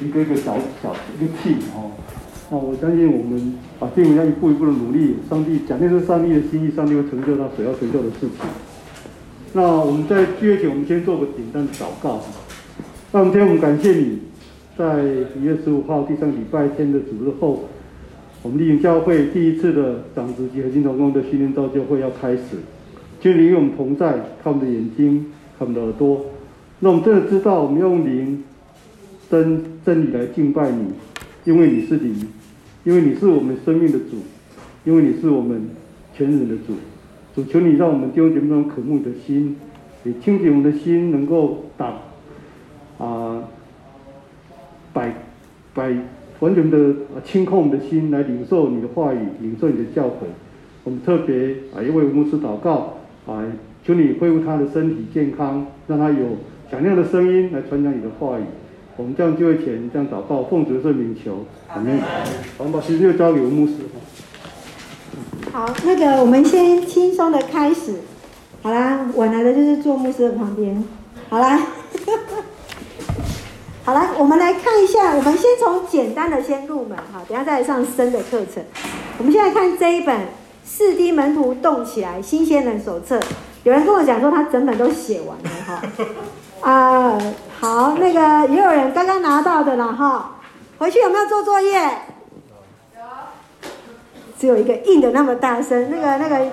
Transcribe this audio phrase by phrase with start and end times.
[0.00, 1.92] 一个一个小小一个 team 哦。
[2.50, 8.30] 那我相信我们把电影要一步一步的努力，上帝讲的是上帝的心意，上帝会成就他所要成就的事情。
[9.52, 12.20] 那我们在聚会前，我们先做个简单的祷告。
[13.12, 14.18] 那今天我们感谢你，
[14.76, 17.64] 在一月十五号第三礼拜天的主日后，
[18.42, 22.58] 我们丽云教会第一次的长子及核心同工的训练造就会要开始。
[23.20, 24.12] 求你与我们同在，
[24.44, 26.26] 看我们的眼睛，看我们的耳朵。
[26.80, 28.44] 那我们真的知道，我们用灵
[29.30, 30.86] 真真理来敬拜你，
[31.44, 32.14] 因为你是灵，
[32.84, 34.22] 因为你是我们生命的主，
[34.84, 35.68] 因为你是我们
[36.14, 36.74] 全人的主。
[37.34, 39.56] 主求你让我们弟兄姐妹中渴慕的心，
[40.04, 41.94] 也清洁我们的心，能够打
[42.98, 43.42] 啊
[44.92, 45.12] 摆
[45.74, 45.92] 摆
[46.40, 50.26] 完全的清空我们的心，来领受你的话语，领受你的教诲。
[50.84, 53.44] 我们特别啊，一位牧师祷告啊，
[53.84, 56.36] 求你恢复他的身体健康，让他有
[56.70, 58.42] 响亮的声音来传讲你的话语。
[58.96, 62.00] 我们这样就会前这样祷告，奉主圣名求，阿门。
[62.58, 63.74] 我们把时间就交给牧师。
[65.52, 68.00] 好，那个我们先轻松的开始。
[68.62, 70.82] 好啦，我来的就是坐牧师的旁边。
[71.28, 71.60] 好啦，
[73.84, 78.64] 好啦，我们来看一下，我们先从简单的先入门哈，等下再来上深的课程。
[79.18, 80.20] 我们现在看这一本
[80.64, 83.20] 四 D 门徒动起来新鲜人手册，
[83.62, 85.82] 有人跟我讲说他整本都写完了哈。
[86.62, 90.36] 啊、呃，好，那个也有人刚刚拿到的了哈，
[90.78, 91.80] 回去有没有做作业？
[92.94, 93.02] 有
[94.38, 96.46] 只有一个印的那么大声，那个、那个、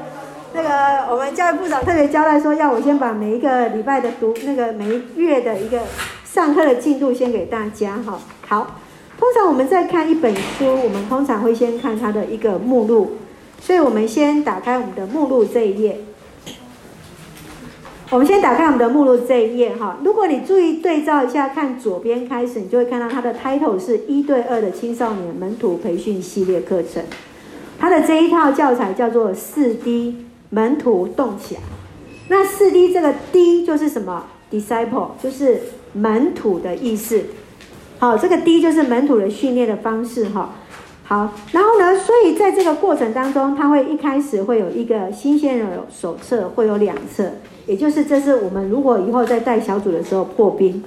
[0.53, 5.81] 那个，我们教育部长特别交代说，要我先把每一个礼拜的读那个每一月的一个
[6.23, 8.17] 上课的进度先给大家哈。
[8.47, 8.75] 好，
[9.19, 13.17] 通常我们在看一本书，我们通常会先看它的一个目录，
[13.59, 15.99] 所以我们先打开我们的目录这一页。
[18.13, 19.97] 我们先打开我们的目录这一页哈。
[20.03, 27.01] 如果你注意对照一下，看左边开始，你就会看到它的 title 是一对二的青少年门徒培训系列课程。
[27.79, 31.61] 它的这一套教材叫做四 D 门徒动起来。
[32.27, 35.59] 那四 D 这个 D 就是什么？Disciple 就是
[35.93, 37.19] 门徒的意思。
[37.97, 40.53] 好，这个 D 就是门徒的训练的方式哈。
[41.05, 47.31] 好，然后呢，所以在这个过程当中，它会一开始会有一个新鲜人手册，会有两册，
[47.65, 50.83] 也就是这是我们如果以后在带小组的时候破冰。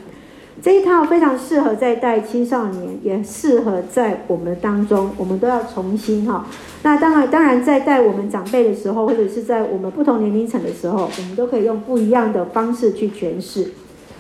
[0.63, 6.47] 这一套非常适合在带青少年，也适合在我们当中，我们都要重新哈。
[6.83, 13.71] 那当然，当然在带我们长辈的时候，或者是在我们不同年龄层的时候，我们都可以用不一样的方式去诠释。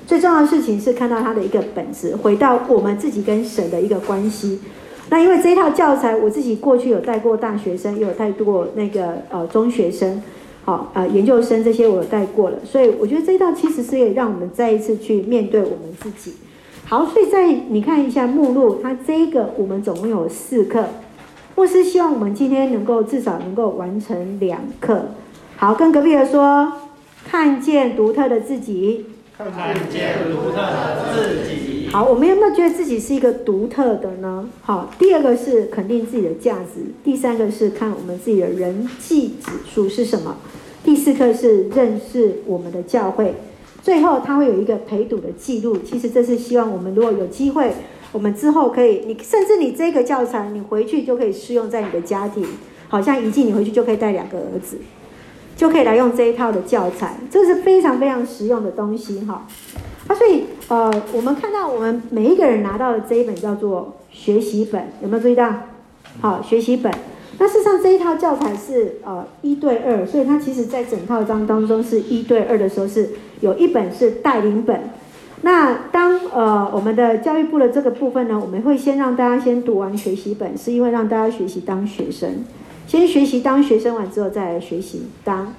[0.06, 4.60] 最重要的事情是看到它的一个本质，回到我们自己跟神的一个关系。
[5.08, 10.22] 那因为这一套教材，我自己过去有带过大学生，也有带过那个呃中学生。
[10.66, 16.34] 好，呃，研究生这些我带过了，所以我觉得这一道其实是可以让我们再一次去面对我们自己。
[16.86, 20.86] 好，所以在你看一下目录，它这个我们总共有四课，
[21.54, 25.10] 牧师希望我们今天能够至少能够完成两课。
[25.56, 26.72] 好，跟隔壁的说，
[27.24, 29.06] 看见独特的自己，
[29.38, 31.88] 看见独特的自己。
[31.92, 34.48] 好，我们有没有觉得自己是一个独特的呢？
[34.62, 40.36] 好，第二个是肯定自己的价值，第三个是看我们自己的人际指数是什么，
[40.82, 43.34] 第四课是认识我们的教会，
[43.82, 45.78] 最后它会有一个陪读的记录。
[45.78, 47.72] 其实这是希望我们如果有机会，
[48.12, 52.44] 我们之后可以，你甚至你这个教材你回去就可以适用在你的家庭，
[52.88, 54.78] 好像一进你回去就可以带两个儿子，
[55.56, 59.46] 就可以来用这一套的教材，这是非常非常实用的东西哈。
[60.06, 65.52] 啊，所以呃，我们看到我们每一个人拿到的这一本叫做学习本，有没有注意到？
[66.20, 66.92] 好，学习本。
[67.38, 74.90] 那事实上这一套教材是呃一对二，所以它其实在整套章当中是一对二的时候，是有一本是带领本。
[75.42, 82.44] 那当呃我们的教育部的这个部分呢，我们会先让大家先读完学习本，是因为让大家学习当学生，
[82.86, 85.54] 先学习当学生完之后再来学习当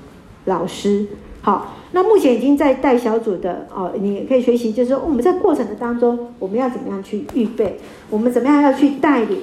[0.46, 1.06] 老师。
[1.42, 7.80] 好，那目前已经在带小组的哦，你也可以学习，就是说我们在过程的当中，我们要怎么样去预备，
[8.10, 9.40] 我们怎么样要去带领。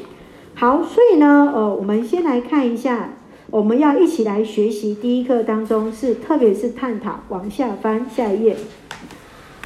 [0.54, 3.14] 好，所以呢，呃，我们先来看一下，
[3.50, 8.56] 我们要一起来学习第一课当中是，特别是探讨，往下翻下一页，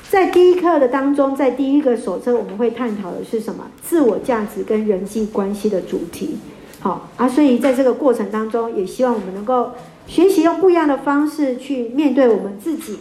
[0.09, 3.65] 在第一课的当中，在第一个手册，我们会探讨的是什么？
[3.83, 6.37] 自我价值跟人际关系的主题。
[7.17, 9.73] 啊，所以在这个过程当中，也希望我们能够。
[10.09, 13.01] 学习用不一样的方式去面对我们自己，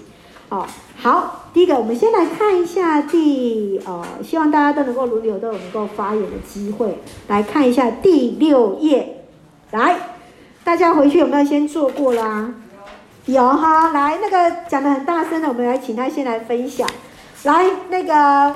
[0.49, 0.67] 哦，
[0.97, 6.97] 好，第一个，我们先来看一下第，呃，希望大家都能够轮流都有能够发言的机会，
[7.29, 9.23] 来看一下第六页，
[9.71, 9.95] 来，
[10.65, 12.53] 大家回去有没有先做过啦？
[13.25, 16.85] 有哈，来，那个讲得很大声的，我们来请他先来分享，
[17.43, 18.53] 来，那个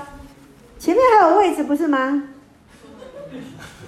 [0.78, 2.24] 前面还有位置不是吗？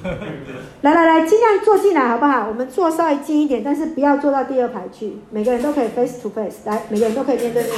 [0.82, 2.48] 来来来，尽量坐进来好不好？
[2.50, 5.18] 我们坐稍微近一点，但是不要坐到第二排去。
[5.32, 7.74] 每个人都可以 face to face，来，每个人都可以面对面。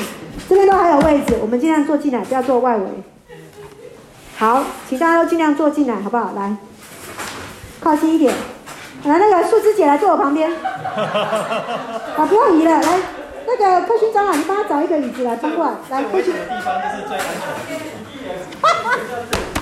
[0.50, 2.86] 这边都还有位置，我们尽量坐进来，不要坐外围。
[4.38, 6.33] 好，请大家都尽量坐进来，好不好？
[6.36, 6.57] 来，
[7.80, 8.33] 靠近一点。
[9.04, 10.51] 来，那个树枝姐来坐我旁边。
[10.57, 13.00] 啊，不要移了，来，
[13.45, 15.74] 那个科勋长老，你帮他找一个椅子来搬过来。
[15.92, 16.33] 来，科勋。
[16.33, 17.78] 地方就是最安全
[19.30, 19.38] 的。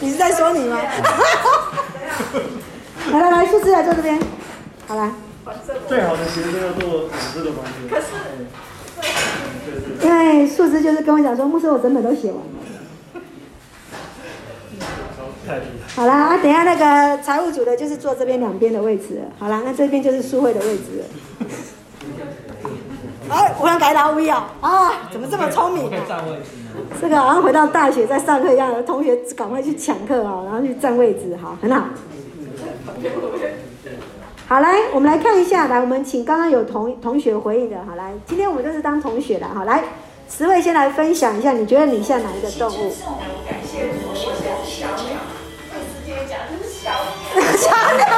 [0.00, 0.80] 你是在说你吗？
[3.12, 4.18] 来 来来，树枝来坐这边，
[4.86, 5.10] 好来。
[5.88, 7.88] 最好的学生要做老师的房间。
[7.88, 8.06] 可是，
[10.06, 12.44] 因为树枝就是跟我讲说，牧师我整本都写完了。
[15.94, 19.22] 好啦，啊，等一下那个财务组的，就是坐这边两边的位置。
[19.38, 21.04] 好啦，那这边就是书会的位置。
[23.28, 24.44] 哎，我想改到 V 哦！
[24.60, 26.24] 啊，怎么这么聪明啊？
[27.00, 31.84] 这个好像回到大学在上课一样，同学赶快去抢课啊，然后去占位置，好，很好。
[34.46, 39.84] 好，来，我们来看一下，来，我们请刚刚有同同学回应的，好，来，今天我们就是当同学的，好，来，
[40.28, 42.90] 十位先来分享一下，你觉得你像哪一个动物？
[42.90, 43.30] 小鸟，
[45.74, 48.10] 直接讲就是小鸟。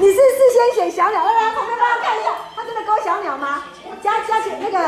[0.00, 0.20] 你是事
[0.54, 3.62] 先选小鸟，来来，旁边帮我看一下，他真的勾小鸟吗？
[4.02, 4.78] 加加写那个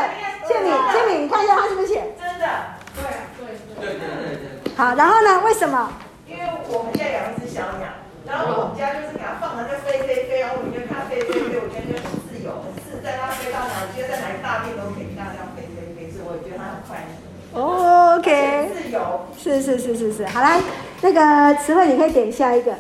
[0.49, 2.15] 倩敏，倩敏，你看一下他是不是写？
[2.43, 3.03] 对
[3.39, 3.47] 对
[3.79, 4.07] 对对
[4.37, 4.75] 对。
[4.77, 5.41] 好，然后呢？
[5.45, 5.93] 为什么？
[6.27, 7.89] 因为我们家养一只小鸟。
[8.25, 17.11] 然后我们家就是给它放着，就飞飞飞，然后我们就看它飞飞飞，我觉得就是自由，很自在，它飞到哪，我觉得在哪里大便都可以，这样这样飞飞飞，所以我觉得它很快乐。
[17.53, 18.71] 哦，OK。
[18.73, 19.27] 自由。
[19.37, 20.61] 是是是是是，好来，
[21.03, 22.73] 那个词汇你可以点下一个。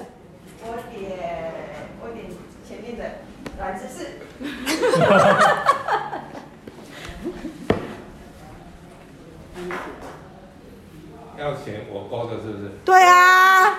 [0.64, 1.52] 我点，
[2.00, 2.24] 我点
[2.66, 3.04] 前面的
[3.60, 4.22] 来姿势。
[11.38, 12.70] 要钱我勾的是不是？
[12.84, 13.78] 对啊。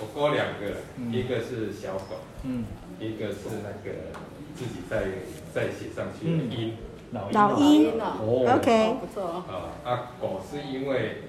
[0.00, 2.64] 我勾两个，一个是小狗，嗯，
[2.98, 3.96] 一个是那个
[4.56, 5.04] 自己再
[5.54, 6.76] 再写上去的鹰，
[7.12, 8.00] 老鹰。
[8.00, 11.22] 哦，OK，不错啊啊，狗是因为，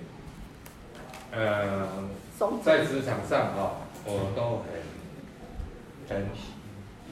[1.32, 1.88] 呃，
[2.64, 3.74] 在职场上哈，
[4.06, 4.64] 我都
[6.10, 6.26] 很很，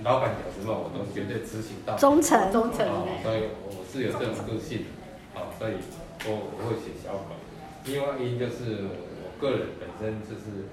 [0.03, 2.51] 老板讲什么我都绝对执行到，忠诚。
[2.51, 2.87] 忠诚，
[3.21, 4.85] 所以我是有这种个性，
[5.35, 5.73] 啊，所以
[6.25, 7.35] 我我会写小狗，
[7.85, 8.87] 另外一就是
[9.21, 10.67] 我个人本身就是。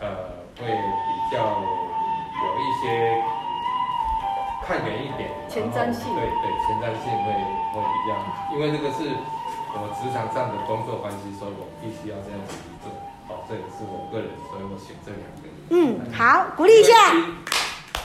[0.00, 0.08] 呃，
[0.58, 3.22] 会比较有一些
[4.66, 7.30] 看远一点，前瞻性，对对，前瞻性会
[7.72, 8.10] 会比较，
[8.52, 9.14] 因为这个是
[9.72, 12.90] 我职场上的工作关系，所以我必须要这样子做。
[13.28, 15.46] 好，这也是我个人，所以我选这两个。
[15.70, 16.92] 嗯，好，鼓励一下，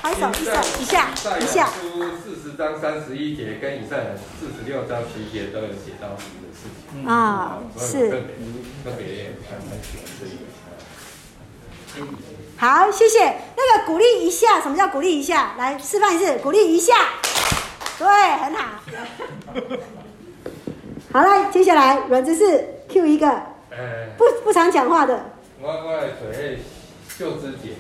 [0.02, 1.68] 拍手，一下，一下，一下。
[1.68, 4.06] 书四十章三十一节跟以赛亚
[4.40, 8.10] 四十六章十一节都有写到什么的事情啊，是，
[8.84, 12.08] 特别很很喜欢这一个。
[12.58, 13.36] 好，谢谢。
[13.58, 15.56] 那个鼓励一下，什么叫鼓励一下？
[15.58, 16.94] 来示范一次，鼓励一下。
[17.98, 18.80] 对，很好。
[21.12, 23.42] 好了，接下来软姿势 Q 一个，
[24.18, 25.32] 不不常讲话的。
[25.62, 26.60] 我我来选
[27.18, 27.76] 秀枝姐。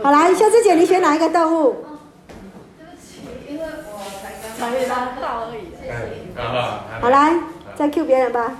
[0.00, 1.84] 好来，秀枝姐，你选哪一个动物？
[2.78, 4.32] 对不起，因为我才
[4.88, 5.60] 刚刚到而已。
[6.36, 6.84] 好好。
[7.00, 7.34] 好来，
[7.76, 8.56] 再 Q 别人吧。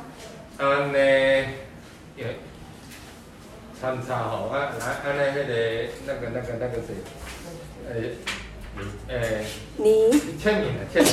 [0.58, 0.99] 嗯呢，
[2.17, 2.37] 也。
[3.81, 5.50] 参差吼，啊来，安尼迄个
[6.07, 6.95] 那个那个那个谁，
[7.90, 8.14] 诶，
[8.76, 8.78] 你
[9.09, 9.45] 诶，
[9.76, 11.12] 你签名啊签名，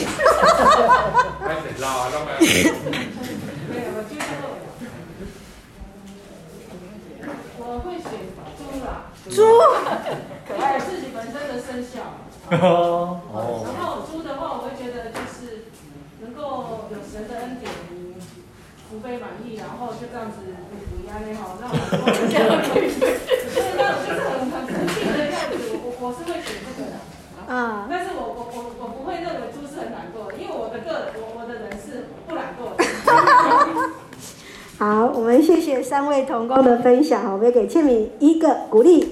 [1.43, 2.37] 开始捞啊捞啊。
[7.57, 8.11] 我会选
[8.55, 9.08] 猪啦。
[9.29, 9.43] 猪。
[10.47, 10.79] 可爱。
[10.79, 12.01] 自己本身的生肖。
[12.57, 13.21] 哦。
[13.65, 15.69] 然后猪的话，我会觉得就是
[16.21, 17.71] 能够有神的恩典，
[18.89, 20.37] 福杯满意，然后就这样子。
[21.09, 21.73] 那好，那我
[22.29, 27.01] 这样可以，所以那种就是很很肯定的样子，我我是会选这个的
[27.51, 27.87] 啊。
[27.89, 32.85] 但是我我我我不会认为猪是很懒惰的，因为我的个我我的人是不懒惰的。
[34.79, 39.09] 好，我们谢谢三位同工的分享，我们给倩敏一个鼓励，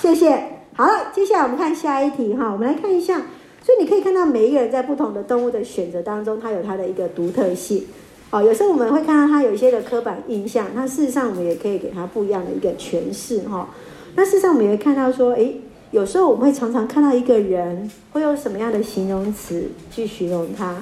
[0.00, 0.60] 谢谢。
[0.76, 3.16] 好了，接下来我们看下一题哈，我们来看一下，
[3.64, 7.84] 所以你可以看到每一个人在不同的动物的选择当中，它有它的一个独特性。
[8.30, 13.68] 哦，有时候我们会看到它有一些的刻板印象，那事实上我们也可以给它不一样的一个诠释哈。
[14.14, 20.76] 那事实上我们也会看到说，诶，有时候我们会常常看到一个人会用什么样的形容词去形容他，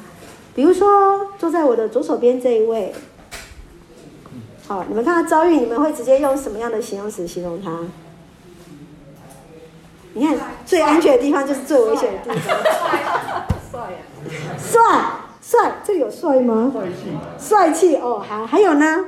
[0.54, 2.92] 比如说坐在我的左手边这一位，
[4.66, 7.80] 好，你们看到遭遇，你们会直接用什么样的形容词形容他？
[10.14, 12.56] 你看最安全的地方就是最危险的地方，
[13.71, 13.99] 帅呀，
[14.59, 14.80] 帅。
[15.47, 16.73] 帅，这里有帅吗？
[16.73, 19.04] 帅气，帅气哦，好，还有呢？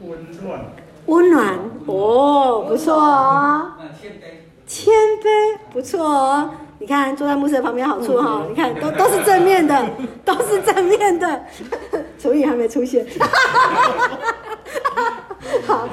[0.00, 0.64] 温暖，
[1.04, 3.72] 温暖哦，不错哦。
[3.78, 4.24] 那谦卑，
[4.66, 6.50] 谦卑不错哦。
[6.84, 9.90] 你看坐在牧师的旁边好处哈、哦，你看都都是正面的，
[10.22, 11.42] 都是正面的。
[12.18, 13.06] 楚雨还没出现。
[15.66, 15.88] 好，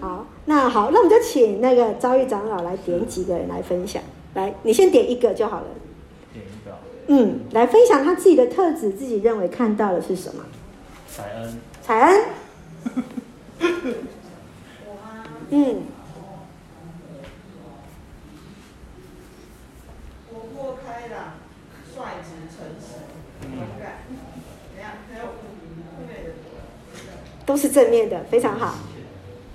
[0.00, 4.02] 好，那好，那我们就请那个遭遇长老来点几个人来分享。
[4.34, 5.66] 来，你先点一个就好了。
[6.32, 6.76] 点一个，
[7.06, 10.42] 嗯，来分享他自己的特质，自己认为看到的是什么？
[11.08, 12.24] 彩恩，彩恩。
[14.86, 15.22] 我啊？
[15.50, 15.82] 嗯，
[20.32, 21.34] 活泼开朗、
[21.92, 22.86] 率直、诚实、
[23.42, 23.84] 勇敢，
[24.72, 24.92] 怎样？
[25.12, 25.40] 还有负
[26.06, 26.30] 面的。
[27.50, 28.76] 都是正面的，非常好，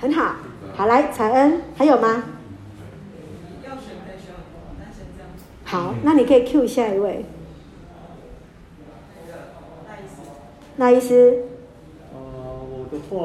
[0.01, 0.35] 很好。
[0.75, 2.25] 好，来，彩恩，还有吗？
[5.63, 7.23] 好，那你可以 Q 下一位，
[9.15, 9.39] 那个
[9.87, 10.27] 赖医师，
[10.75, 11.43] 那意思。
[12.13, 12.19] 呃，
[12.69, 13.15] 我的话，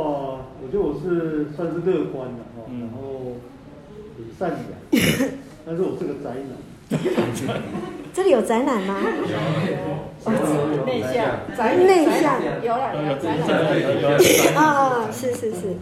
[0.62, 3.35] 我觉得我是算是乐观的哈，嗯然后
[4.19, 4.71] 也善良，
[5.67, 8.00] 但是我是个宅男。
[8.12, 9.00] 这里有宅男吗？
[10.85, 12.43] 内向，宅内向。
[12.62, 13.17] 有了，有了，
[13.79, 15.76] 有有有啊啊，是是是。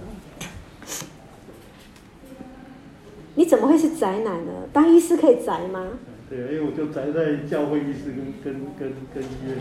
[3.35, 4.53] 你怎么会是宅男呢？
[4.73, 5.87] 当医师可以宅吗？
[6.29, 9.57] 对，因为我就宅在教会医师跟跟跟跟医院。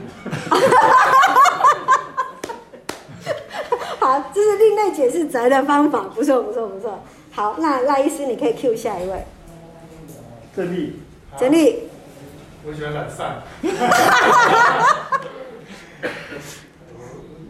[4.00, 7.02] 好，这是另类解释宅的方法，不错不错不错。
[7.32, 9.26] 好，那赖医师你可以 Q 下一位，
[10.56, 11.00] 正立，
[11.40, 11.87] 整理。
[12.70, 13.42] 我喜欢懒散，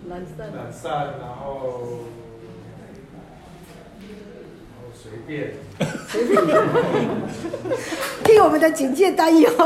[0.07, 2.03] 懒散，懒散，然后
[4.62, 5.55] 然后随便，
[8.24, 9.50] 替我们的警戒担忧。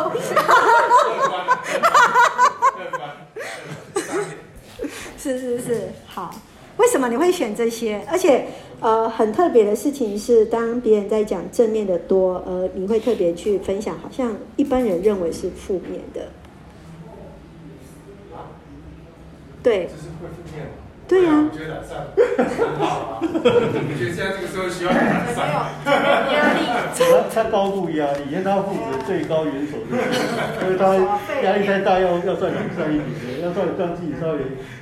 [5.17, 6.33] 是是是，好。
[6.77, 8.03] 为什么你会选这些？
[8.09, 8.47] 而且，
[8.81, 16.21] 呃，很特别的事情是，当别人在讲正面的多，呃，你会特别去分享，好像一般人认为是负面的。
[19.63, 20.65] 对这是会负面？
[21.07, 22.07] 对呀、我觉得懒散
[22.57, 25.45] 很好啊， 我觉得现在这个社会需要懒散。
[26.33, 29.99] 压力，他他高度压力，因为他负责最高元首的，
[30.63, 30.95] 因为他
[31.43, 34.39] 压力太大，要要算懒散一点，要算让自己稍微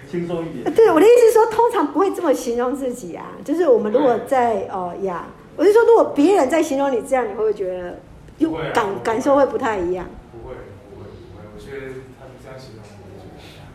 [0.10, 0.74] 轻松一点。
[0.74, 3.34] 对，我的意思是说，通常不会这么形容自己啊。
[3.46, 8.00] 就是我们如果在哦呀，我是说，如果别人在形容你这样，你会不会觉得
[8.38, 10.08] 有不会啊感感受会不太一样？
[10.32, 10.56] 不会，
[10.90, 11.44] 不会，不会。
[11.56, 13.26] 我觉得他们这样形容，我觉
[13.56, 13.68] 得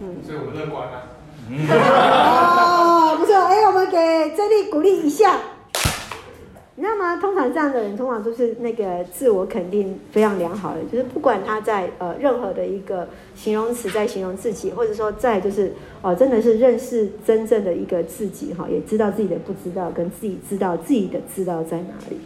[0.00, 0.22] 嗯。
[0.24, 1.08] 所以我乐观啊。
[3.12, 5.38] 哦，不错，哎，我们给真理鼓励一下。
[6.74, 7.16] 你知道吗？
[7.18, 22.18] 通常这样的人，通常都是那个自我肯定非常良好的，就是不管他在呃任何的一个形容词在形容自己，或者说在就是哦、呃，真的是认识真正的一个自己哈，也知道自己的不知道，跟自己知道自己的知道在哪里。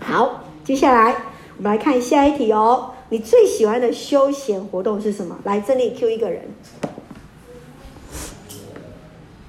[0.00, 1.14] 好，接下来
[1.56, 2.90] 我们来看下一题哦。
[3.10, 5.38] 你最喜欢的休闲活动是什么？
[5.44, 6.42] 来，这里 Q 一个人。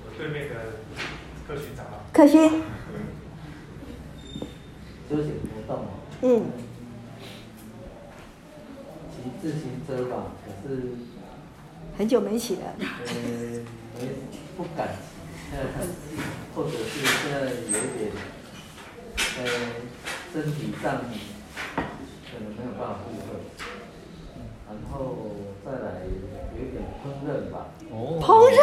[0.05, 0.55] 我对面的
[1.47, 2.61] 客群长老，克勋。
[5.13, 5.87] 休闲活动哦，
[6.23, 6.25] 嗯，
[9.11, 10.71] 骑自行车吧，可是。
[11.95, 12.61] 很久没骑了。
[12.79, 12.83] 呃
[13.99, 14.09] 没
[14.57, 15.57] 不敢骑，呃
[16.55, 18.11] 或者是现在有一点
[19.37, 19.39] 呃
[20.33, 20.83] 身体上
[21.75, 21.81] 可
[22.39, 23.37] 能没有办法负荷，
[24.67, 24.97] 然后
[25.63, 25.85] 再来
[26.57, 27.55] 有一点烹饪吧，
[27.91, 27.93] 哦。
[28.19, 28.57] 烹饪，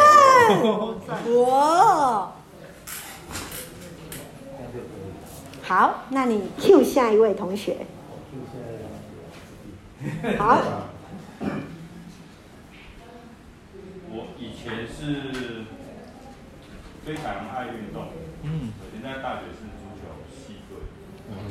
[1.45, 2.33] 哇！
[4.57, 5.60] 这样就可以了。
[5.71, 7.77] 好，那你 Q 下一位同学。
[10.37, 10.61] 好，
[14.09, 15.63] 我以前是
[17.05, 18.07] 非常爱运动，
[18.43, 20.01] 嗯，我现在大学是足球
[20.35, 20.75] 系队，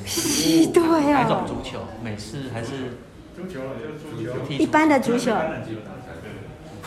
[0.06, 1.80] 系队哪种哦，足球？
[2.04, 2.98] 美式还是
[3.34, 3.60] 足球？
[3.80, 5.34] 就足球，一般的足球，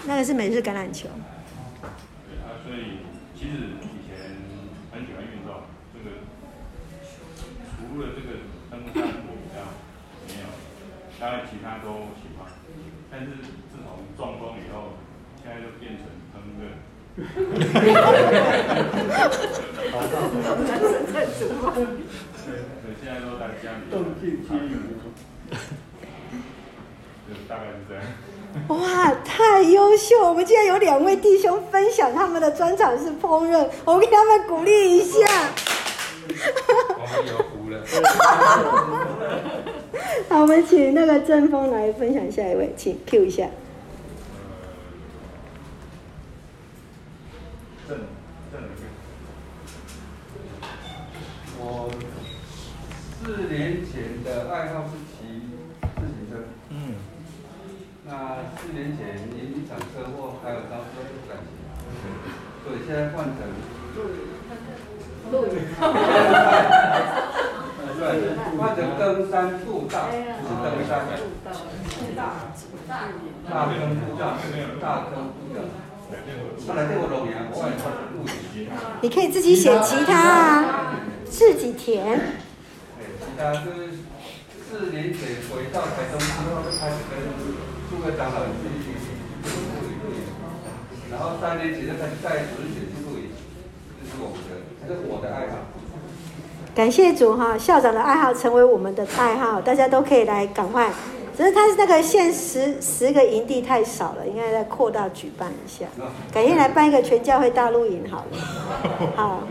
[0.06, 1.10] 那个是美式橄榄球。
[1.82, 3.00] 对啊，所以
[3.36, 3.74] 其实
[7.94, 9.62] 除了这个登山我比较
[10.26, 10.50] 没有，
[11.20, 12.50] 当然其他都喜欢，
[13.12, 13.28] 但是
[13.70, 14.98] 自从中风以后，
[15.44, 16.74] 现在就变成烹饪。
[22.42, 23.86] 对，现在都在家里。
[23.92, 24.74] 动静皆宜。
[27.30, 28.04] 就大概是这样。
[28.70, 30.20] 哇，太优秀！
[30.30, 35.28] 我们竟然有两位弟兄分享他们的专长是烹饪，我们给他们鼓励一下。
[40.30, 43.48] 好我们请那个郑峰来分享下一位请 q 一下。
[51.60, 51.92] 我
[53.24, 55.18] 四年前的爱好是骑
[55.96, 56.32] 自行车。
[58.06, 58.12] 那
[58.58, 59.86] 四年前因一场车
[60.16, 60.58] 祸还有
[62.86, 63.34] 现在换成。
[68.20, 68.26] 对，
[68.58, 70.92] 换成登山步道，不是登山。
[71.08, 72.20] 步道。
[73.50, 74.38] 大坑步道，
[74.82, 75.58] 大坑步道。
[79.02, 82.20] 你可以自己写其他啊，自己填。
[83.00, 83.64] 吉他是
[84.70, 87.18] 四年前回到台中之后，就开始跟
[87.90, 88.52] 诸位长老去
[88.84, 89.06] 去去
[89.44, 89.50] 录
[89.82, 90.22] 影，
[91.10, 93.34] 然后三年前就开始带主日学去录影，
[94.00, 94.50] 这是我们的，
[94.88, 95.54] 这是我的爱好。
[96.76, 100.90] 感谢主哈，校长的爱好成为我们的爱好，大家都可以来赶快。
[101.36, 105.86] 只是他是那个限十十个营地太少了，应该再扩大举办一下。
[106.34, 108.38] 改天来办一个全教会大露营好了。
[109.16, 109.44] 好。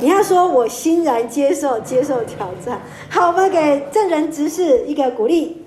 [0.00, 2.80] 你要说我欣然接受接受挑战。
[3.08, 5.64] 好，我们给正人执事一个鼓励。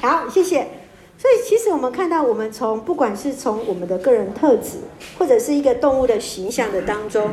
[0.00, 0.66] 好，谢谢。
[1.18, 4.78] 所以其实我们看到，我们从不管是从我们的个人特质，
[5.18, 7.30] 或者是一个动物的形象的当中，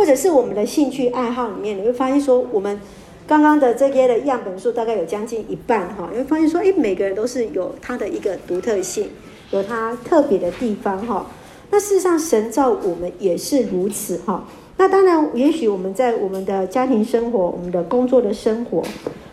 [0.00, 2.80] 或者是我们的兴趣爱好里面，你会发现说我们。
[3.26, 9.08] 刚刚的这些的样本数大概有将近一半哈，你会发现说，哎，每个人都是有他的一个独特性，
[9.50, 11.26] 有他特别的地方哈。
[11.70, 14.42] 那事实上，神造我们也是如此哈。
[14.78, 18.82] 那当然，也许我们在我们的家庭生活、我们的工作的生活，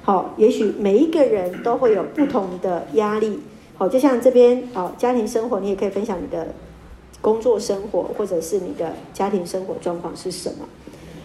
[0.03, 3.39] 好，也许每一个人都会有不同的压力。
[3.77, 6.49] 好，就像这边啊，家庭生活，你也可以分享你的
[7.21, 10.67] 工作生活，或者是你的家庭生活状况是什么。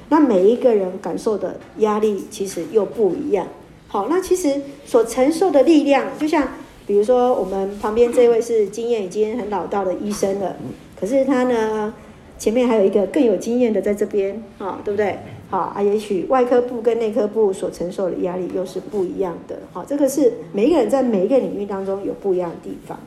[0.08, 3.46] 那每一个人感受的压力其实又不一样。
[3.88, 6.48] 好，那其实所承受的力量，就像
[6.86, 10.56] 比如说我们旁边这位是经验已经很老道的医生了，
[10.98, 11.94] 可是他呢，
[12.38, 15.18] 前面还有一个更有经验的在这边，啊，对不对？
[15.48, 19.58] 好啊，也许外科部跟内科部所承受的压力又是不一样的。
[19.72, 22.98] 好，这个是每一个人在每一个领域当中有不一样的地方。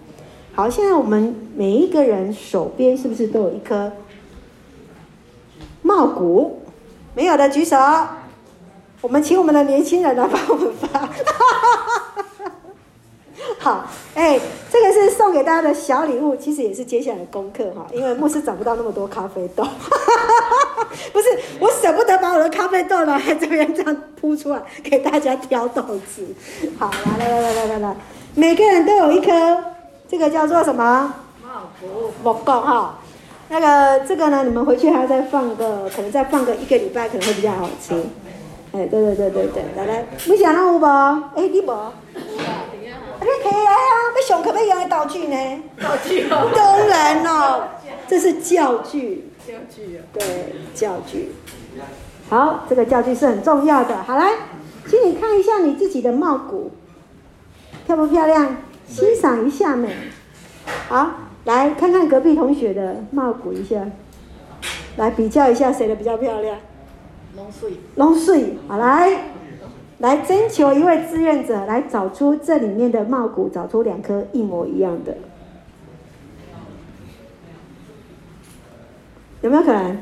[0.56, 3.92] 好，现在我们每一个人手边是不是都有一颗
[5.82, 6.62] 茂谷？
[7.14, 7.78] 没有的举手，
[9.02, 11.10] 我们请我们的年轻人来帮我们发。
[13.60, 14.40] 好，哎，
[14.72, 19.62] 这个是送给大家的小礼物，其实也是接下来的功课哈，因为牧师找不到那么多咖啡豆，
[21.12, 21.28] 不是，
[21.60, 26.26] 我舍不得把我的咖啡豆呢在 这边这样铺出来给大家挑豆子。
[26.80, 26.90] 好，
[27.20, 27.98] 来来来来来来，
[28.36, 29.75] 每个人都有一颗，
[30.08, 31.14] 这个叫做什么？
[31.44, 33.00] 茂谷，茂谷哈。
[33.50, 37.94] 那个这个呢，你们回去还要再放个，可能再放个一个礼拜，可能会比较好吃。
[38.72, 40.86] 哎，对对对对对，来来，你想那有无？
[41.36, 41.94] 哎，你无？
[43.22, 45.64] 你可以来啊，要上课要用的道具呢？
[45.82, 46.52] 道具哦。
[46.56, 47.68] 当然哦，
[48.08, 49.32] 这是教具。
[49.48, 50.00] 教具啊。
[50.14, 51.34] 对，教具。
[52.30, 54.04] 好，这个教具是很重要的。
[54.04, 54.32] 好来，
[54.90, 56.72] 请你看一下你自己的帽骨，
[57.86, 58.58] 漂不漂亮？
[58.88, 59.90] 欣赏一下美。
[60.88, 61.12] 好。
[61.46, 63.88] 来看看隔壁同学的帽骨一下，
[64.98, 66.58] 来比较一下谁的比较漂亮。
[67.38, 69.26] 龙水，龙水，好来，
[70.00, 75.16] 来征求一位志愿者来找出这里面的帽骨，找出两颗一模一样的，
[79.42, 79.98] 有没有可能？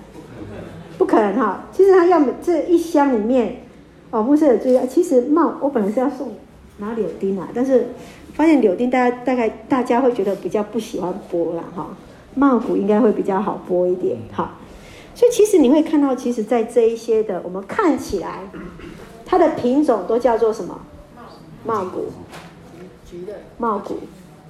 [0.97, 1.65] 不可能哈！
[1.73, 3.63] 其实他要这一箱里面，
[4.11, 6.35] 哦，牧师有注意，其实帽，我本来是要送
[6.77, 7.87] 拿柳丁啊，但是。
[8.33, 11.95] 发现柳丁，大家大概大家会觉得比较不喜欢剥了哈，
[12.35, 14.57] 茂谷应该会比较好剥一点哈，
[15.13, 18.39] 所以其实你会看到，其实，在这一些的我们看起来，
[19.25, 20.81] 它的品种都叫做什么？
[21.65, 22.07] 茂谷，
[23.09, 23.99] 橘类，茂谷，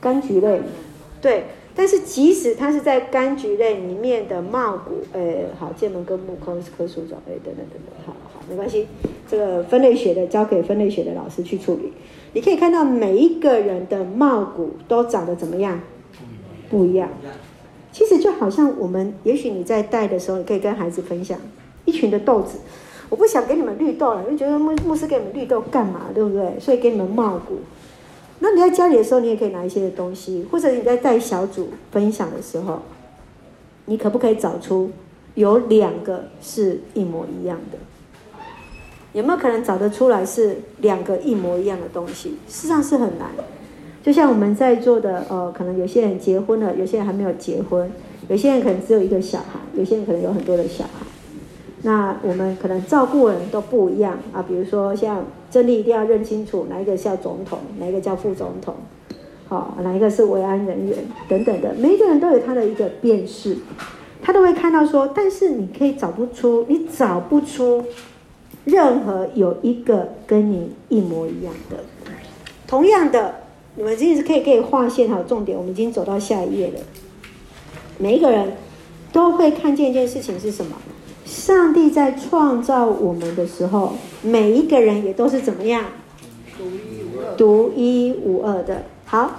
[0.02, 0.62] 柑橘类，
[1.22, 1.44] 对。
[1.76, 8.88] 但是即使它是在柑橘类里面的茂谷，诶，好，剑门跟木科科属种，诶，等等等等，好好，没关系，
[9.28, 11.92] 这个分类学的交给分类学的老师去处理。
[12.34, 15.80] 你可以看到每一个人的帽骨都长得怎么样？
[16.70, 17.10] 不一样。
[17.92, 21.40] 其实就好像我们，也许你在带的时候，你可以跟孩子分享
[21.86, 22.58] 一群的豆子。
[23.10, 26.06] 我不想给你们绿豆了，因为觉得牧牧师给你们绿豆干嘛？
[26.16, 26.60] 对不对？
[26.60, 27.60] 所以给你们帽骨。
[28.40, 32.80] 那你在家里的时候，你也可以拿一些的东西，或者你在带小组分享的时候，
[33.86, 34.90] 你可不可以找出
[35.36, 37.78] 有两个是一模一样的？
[39.14, 42.32] 有没有可能找得出来是两个一模一样的东西？
[42.48, 43.30] 事实上是很难。
[44.04, 47.90] 就像我们在座的，呃，可能有些人结婚了，有些人还没有结婚，
[48.28, 51.06] 有些人可能只有一个小孩，有些人可能有很多的小孩。
[51.84, 54.44] 那我们可能照顾人都不一样啊。
[54.46, 58.76] 比如说，像真理一定要认清楚哪一个叫总统，哪一个叫副总统，
[59.48, 60.98] 好，哪一个是维安人员
[61.30, 61.74] 等等的。
[61.76, 63.56] 每一个人都有他的一个辨识，
[64.22, 67.84] 他都会看到说，但是你可以找不出，你找不出。
[68.66, 71.78] 任何有一个跟你一模一样的。
[72.68, 73.36] 同样的，
[73.76, 76.80] 你们其实可以可以划线好重点，我们已经走到下一页了。
[77.98, 78.54] 每一个人
[79.12, 80.76] 都会看见一件事情是什么？
[81.26, 85.86] 上帝在创造我们的时候，每一个人也都是怎么样？
[86.58, 87.36] 独一无二。
[87.36, 88.84] 独一无二的。
[89.06, 89.32] 好，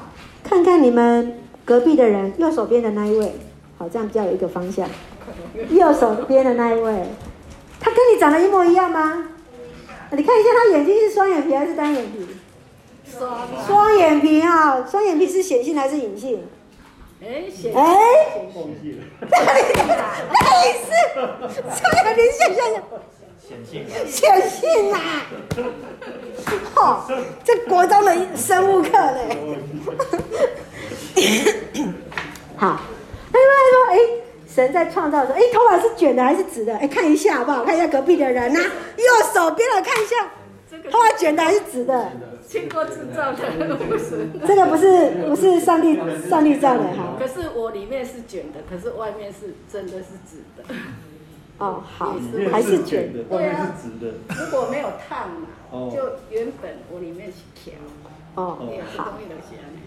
[0.43, 3.33] 看看你们隔壁的人，右手边的那一位，
[3.77, 4.89] 好，这样比较有一个方向。
[5.71, 7.05] 右手边的那一位，
[7.85, 9.29] 他跟你长得一模一样吗？
[10.11, 12.27] 你看一下，他眼睛是双眼皮还是单眼皮？
[13.11, 16.47] 双双眼皮啊，双眼皮是显性还是隐性？
[17.21, 17.83] 哎，显哎，
[19.31, 20.87] 哪里哪里是
[21.75, 22.63] 双眼皮显性？
[23.47, 24.97] 显性显性啊！
[26.77, 27.05] 哦，
[27.45, 29.59] 这国中的生物课嘞。
[32.57, 32.81] 好，
[33.33, 34.24] 另外说，哎。
[34.55, 36.77] 神在创造的时候，哎，头发是卷的还是直的？
[36.77, 37.65] 哎，看一下好不好？
[37.65, 38.63] 看一下隔壁的人呐、啊，
[38.97, 40.31] 右手边的看一下，
[40.91, 42.13] 头发卷的还是直的？
[42.47, 44.29] 经过制造的不是。
[44.47, 47.17] 这个不是不是上帝上帝造的哈。
[47.19, 50.63] 可是我里面是卷的，可是外面是真的是直的。
[51.59, 52.15] 哦，好，
[52.53, 54.15] 还是卷的，外面是直的。
[54.29, 55.49] 如果没有烫嘛，
[55.91, 55.99] 就
[56.31, 57.75] 原本我里面是条。
[58.37, 58.59] 哦，
[58.97, 59.19] 好。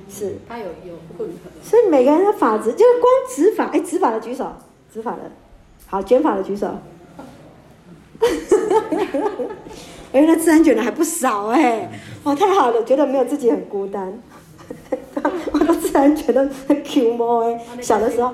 [0.09, 4.51] 是，它有有混合，所以每个人的发质就是光直发，哎，直发的举手，
[4.93, 5.19] 直发的，
[5.87, 6.67] 好，卷发的举手，
[10.11, 11.91] 哎，那自然卷的还不少哎，
[12.23, 14.21] 哇，太好了，觉得没有自己很孤单。
[15.51, 18.33] 我都自然觉得很 Q 毛哎，小的时候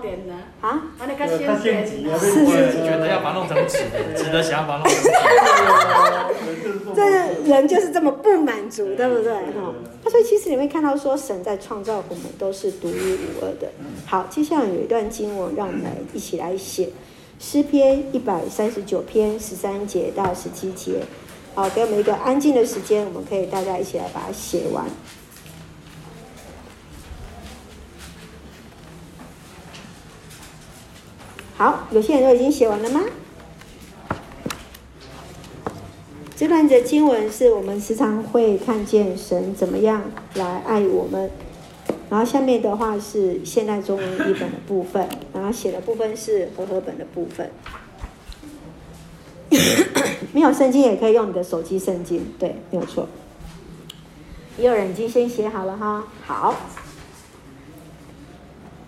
[0.61, 2.45] 啊，他那个先点，是是
[2.83, 9.33] 觉得要把它弄成纸的，直的想要把它弄成直的，这人就是这么不满足，对不对？
[9.33, 9.73] 哈，
[10.09, 13.69] 所以其实你会看到说，神在创造我们都是独一无二的。
[14.05, 16.89] 好，接下来有一段经文，让我们来一起来写
[17.39, 21.01] 诗篇一百三十九篇十三节到十七节。
[21.55, 24.85] 好，给我们一个安静的时间，我们可以大家一起来把它写完。
[31.55, 33.01] 好，有些人都已经写完了吗？
[36.35, 40.01] 这段的经文是我们时常会看见神怎么样
[40.33, 41.29] 来爱我们。
[42.09, 47.49] 然后下面的话是现代中文译本的部分，然后写的部分是和合本的部分。
[50.33, 53.07] 没有圣经也可以用你的手机圣经，对，没有错。
[54.57, 56.55] 也有人已经先写好了哈，好。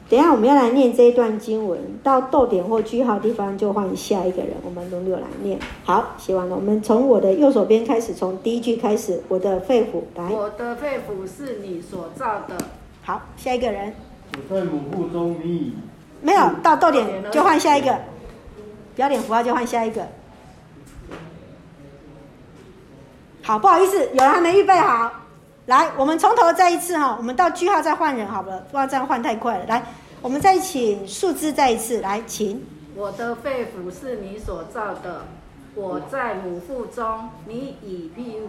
[0.07, 5.59] 等一下，我们要来念这一段经文，到逗点或句号地方就换下一个人，我们轮流来念。
[5.83, 9.23] 好，写完了，我们从我的右手边开始，从第一句开始。
[9.27, 10.29] 我的肺腑，来。
[10.31, 12.55] 我的肺腑是你所造的。
[13.01, 13.95] 好，下一个人。
[14.49, 15.73] 我在母腹中，你已
[16.21, 17.97] 没有到逗点就换下一个，
[18.95, 20.07] 标点符号就换下一个。
[23.41, 25.11] 好，不好意思，有人还没预备好。
[25.67, 29.65] 来，我们从头再一次哈，我们到句号再换人好了，不要这样换太快了。
[29.65, 29.83] 来，
[30.21, 32.63] 我们再请数字再一次，来，请。
[32.95, 35.23] 我的肺腑是你所造的，
[35.73, 38.41] 我在母腹中，你已庇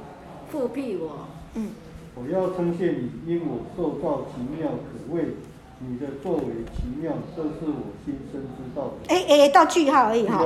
[0.53, 1.27] 覆庇我。
[1.55, 1.71] 嗯。
[2.15, 5.37] 我要称谢你，因我受造奇妙可畏，
[5.79, 6.43] 你的作为
[6.77, 9.15] 奇妙，这是我心生知道的。
[9.15, 10.45] 哎哎，到句号而已哈。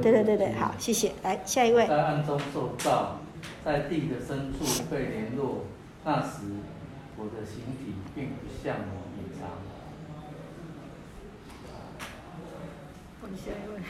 [0.00, 1.12] 对对对对，好，谢谢。
[1.24, 1.86] 来，下一位。
[1.88, 3.18] 在暗中受造，
[3.64, 5.64] 在地的深处被联络。
[6.04, 6.38] 那时，
[7.16, 9.40] 我的形体并不向我隐藏。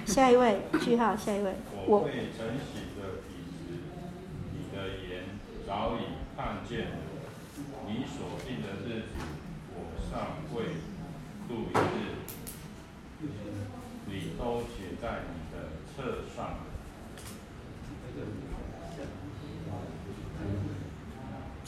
[0.04, 1.54] 下一位，句号，下一位。
[1.86, 3.80] 我未晨醒的体质，
[4.52, 4.76] 你的
[5.08, 5.24] 眼
[5.66, 6.96] 早已看见了。
[7.88, 9.16] 你所定的日子，
[9.74, 9.76] 我
[10.10, 10.56] 尚未
[11.48, 13.26] 度一日，
[14.06, 15.54] 你都写在你的
[15.96, 16.71] 册上。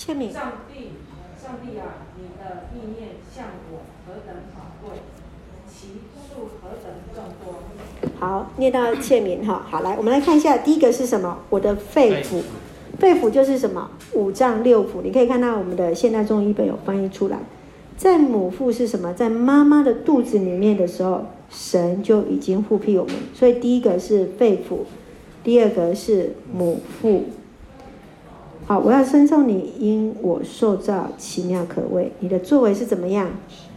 [0.05, 4.99] 上帝，上帝啊，你的意念向我何等宝贵，
[5.67, 7.63] 其数何等众多。
[8.21, 11.39] 好，念到签名哈，好来，我们来看一下，第一个是什么？
[11.49, 12.43] 我的肺腑，
[12.99, 13.91] 肺腑就是什么？
[14.13, 15.01] 五脏六腑。
[15.03, 17.39] 你可以看到我们的现代中医本有翻译出来，
[17.97, 19.15] 在母腹是什么？
[19.15, 23.15] 在妈妈的肚子里面的时候，神就已经护庇我们。
[23.33, 24.81] 所以第一个是肺腑，
[25.43, 27.25] 第二个是母腹。
[28.67, 32.11] 好，我要称颂你，因我受造奇妙可畏。
[32.21, 33.29] 你的作为是怎么样？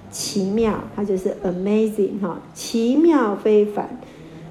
[0.10, 4.00] 奇妙，它就是 amazing 哈，奇妙非凡。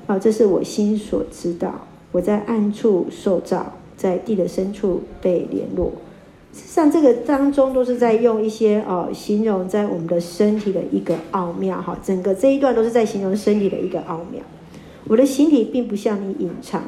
[0.06, 1.86] 好，这是我心所知道。
[2.12, 5.90] 我在暗处受造，在地的深处被联络。
[6.52, 11.98] 像，这个当中都是在用一些哦形容在我们的身体的一个奥妙哈。
[12.04, 14.42] 整个这一段都是在形容身体的一个奥妙。
[15.08, 16.82] 我的形体并不向你隐藏。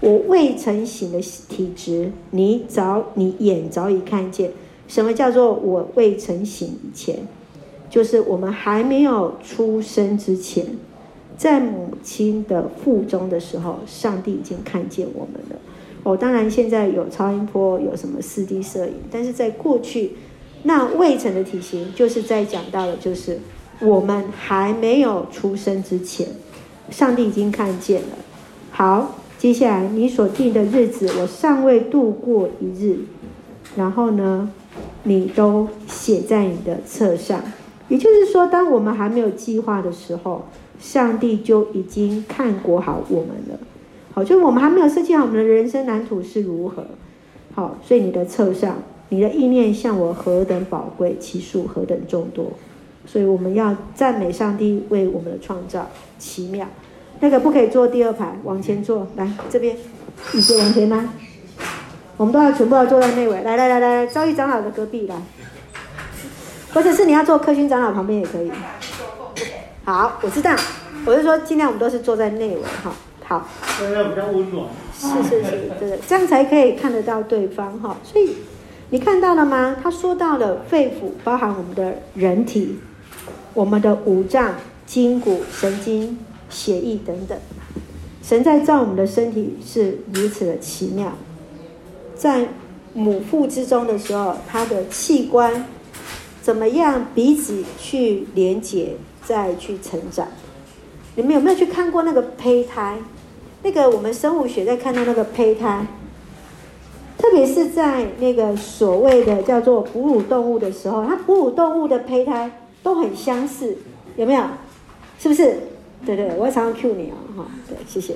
[0.00, 4.50] 我未成形的体质，你早你眼早已看见。
[4.88, 7.16] 什么叫做我未成形以前？
[7.90, 10.64] 就是我们还没有出生之前，
[11.36, 15.56] 在母亲的腹中的时候，上帝已经看见我们了。
[16.02, 20.12] 哦，当然现在有超音波，有什么四 D 摄影，但是在过去，
[20.62, 23.38] 那未成的体型，就是在讲到的，就是
[23.80, 26.26] 我们还没有出生之前，
[26.90, 28.08] 上帝已经看见了。
[28.70, 29.16] 好。
[29.40, 32.98] 接下来，你所定的日子，我尚未度过一日，
[33.74, 34.50] 然后呢，
[35.04, 37.42] 你都写在你的册上。
[37.88, 40.44] 也就是说，当我们还没有计划的时候，
[40.78, 43.58] 上帝就已经看过好我们了。
[44.12, 46.84] 好，就我们还没有设计好我们的人生蓝图是如何。
[47.54, 48.76] 好，所以你的册上，
[49.08, 52.52] 你的意念向我何等宝贵，其数何等众多。
[53.06, 56.66] 所以我们要赞美上帝为我们的创造奇妙。
[57.20, 59.76] 那个不可以坐第二排，往前坐，来这边，
[60.32, 61.04] 椅子往前拉。
[62.16, 65.16] 我们都要全部要坐在内围，来来来来，昭义长老的隔壁来，
[66.74, 68.50] 或者是你要坐科勋长老旁边也可以。
[69.84, 70.54] 好，我知道，
[71.06, 72.92] 我是说尽量我们都是坐在内围，哈，
[73.24, 73.48] 好。
[73.78, 74.66] 这样比较温暖。
[74.92, 77.96] 是是是，对对，这样才可以看得到对方，哈。
[78.04, 78.36] 所以
[78.90, 79.76] 你看到了吗？
[79.82, 82.78] 他说到了肺腑，包含我们的人体，
[83.54, 84.54] 我们的五脏、
[84.84, 86.18] 筋骨、神经。
[86.50, 87.38] 血液等等，
[88.22, 91.12] 神在造我们的身体是如此的奇妙，
[92.14, 92.48] 在
[92.92, 95.66] 母腹之中的时候，它的器官
[96.42, 100.26] 怎么样彼此去连接，再去成长？
[101.14, 102.98] 你们有没有去看过那个胚胎？
[103.62, 105.86] 那个我们生物学在看到那个胚胎，
[107.18, 112.50] 特别是在那个所谓的叫做哺乳动物的时候，它哺乳动物的胚胎
[112.82, 113.76] 都很相似，
[114.16, 114.42] 有没有？
[115.18, 115.58] 是不是？
[116.04, 118.14] 对对，我会常常 cue 你啊，哈，对，谢谢。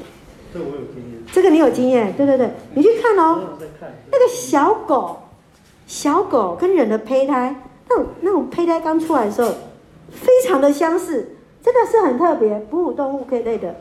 [0.52, 1.22] 这我有经验。
[1.32, 3.58] 这个你有经验，对对对，你去看哦。
[4.10, 5.18] 那个小狗，
[5.86, 7.54] 小狗跟人的胚胎，
[7.88, 9.52] 那种那种胚胎刚出来的时候，
[10.10, 12.58] 非常的相似，真的是很特别。
[12.70, 13.76] 哺乳动物可以类的，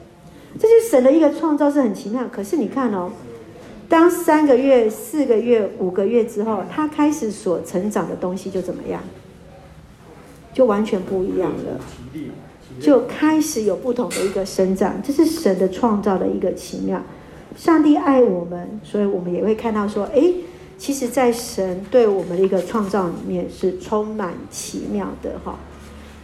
[0.60, 2.28] 这就是神的一个创造，是很奇妙。
[2.32, 3.12] 可是你看哦，
[3.88, 9.02] 当三个月、四个月、五个月之后，它开始所成长的东西就怎么样？
[10.54, 11.80] 就完全不一样了。
[12.80, 17.02] 就开始有不同的一个生长，这是神的创造的一个奇妙。
[17.56, 20.34] 上帝爱我们，所以我们也会看到说，诶，
[20.78, 25.56] 其实，在神对我们的一个创造里面是充满奇妙的哈。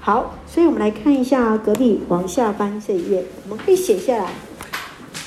[0.02, 4.32] 好，所以我们来看一下隔壁往下翻这一页，我们可以写下来。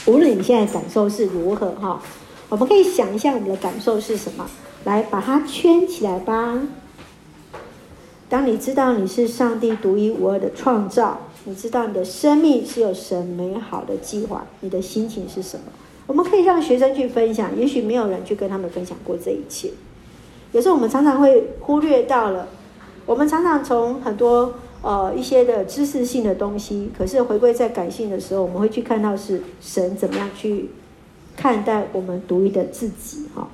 [0.06, 2.02] 无论你现在感受是如何哈，
[2.48, 4.44] 我们可以想一下我们的感受是什么，
[4.85, 6.58] 来把它圈起来吧。
[8.32, 15.64] 当你知道你是上帝独一无二的创造，你知道你的生命是有神美好的计划，你的心情是什么？
[16.06, 19.70] 我们可以让学生去分享，也许没有人去跟他们分享过这一切。
[20.52, 22.48] 有时候我们常常会忽略到了，
[23.04, 30.70] 我们常常从很多呃一些的知识性的东西，可是回归在感性的时候，我们会去看到是神怎么样去
[31.36, 33.26] 看待我们独一的自己。
[33.34, 33.46] 哈，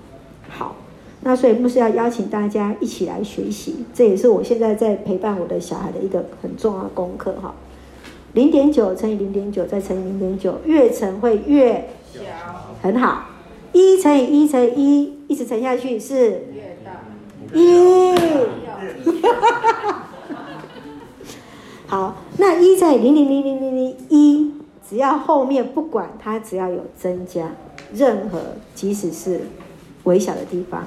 [0.49, 0.77] 好。
[1.23, 7.55] 那所以牧师要邀请大家一起来学习，这也是我现在在陪伴我的小孩的一个很重要的功课哈。
[8.35, 12.21] 零点九乘以零点九再乘以零点九，越乘会越小，
[12.83, 13.25] 很好。
[13.73, 17.03] 一乘以一乘以一，一直乘下去是越大。
[17.53, 18.15] 一，
[21.87, 24.53] 好，那一乘以零点零零零零一，
[24.89, 27.51] 只要后面不管它，只要有增加，
[27.93, 28.39] 任何
[28.75, 29.41] 即使是
[30.05, 30.85] 微小的地方。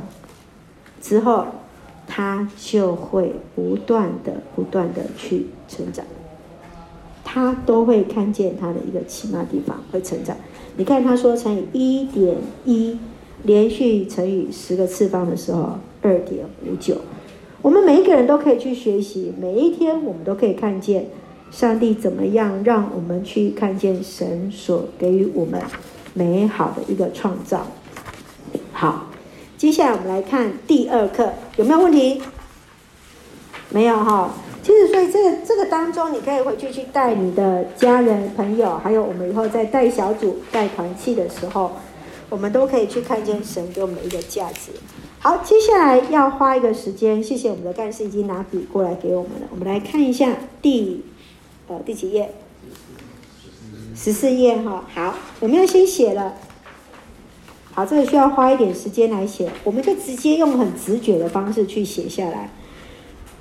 [1.01, 1.45] 之后，
[2.07, 6.05] 他就会不断的、不断的去成长，
[7.23, 10.35] 他都会看见他的一个起码地方会成长。
[10.77, 12.97] 你看，他说乘以一点一，
[13.43, 16.97] 连续乘以十个次方的时候，二点五九。
[17.61, 21.07] 我们每一个人都可以去学习，每一天我们都可以看见
[21.51, 25.61] 上帝怎么样让我们去看见神所给予我们
[26.13, 27.67] 美好的一个创造。
[28.73, 29.10] 好。
[29.61, 32.19] 接下来我们来看第二课，有没有问题？
[33.69, 34.33] 没有哈。
[34.63, 41.73] 其实，所以这个这个当中，你可以回去去带你的家人、朋友，还有我们以后在带小组、带团契的时候，
[42.31, 44.71] 我们都可以去看见神给我们一个价值。
[45.19, 49.47] 好，接下来要花一个时间，谢谢我们的干事已经拿笔过来给我们了。
[49.51, 51.05] 我们来看一下第
[51.67, 52.33] 呃第几页？
[53.95, 54.85] 十四页哈。
[54.91, 56.33] 好，我们要先写了。
[57.73, 62.49] 好，这个需要花一点时间来写，我们就直接用很直觉的方式去写下来。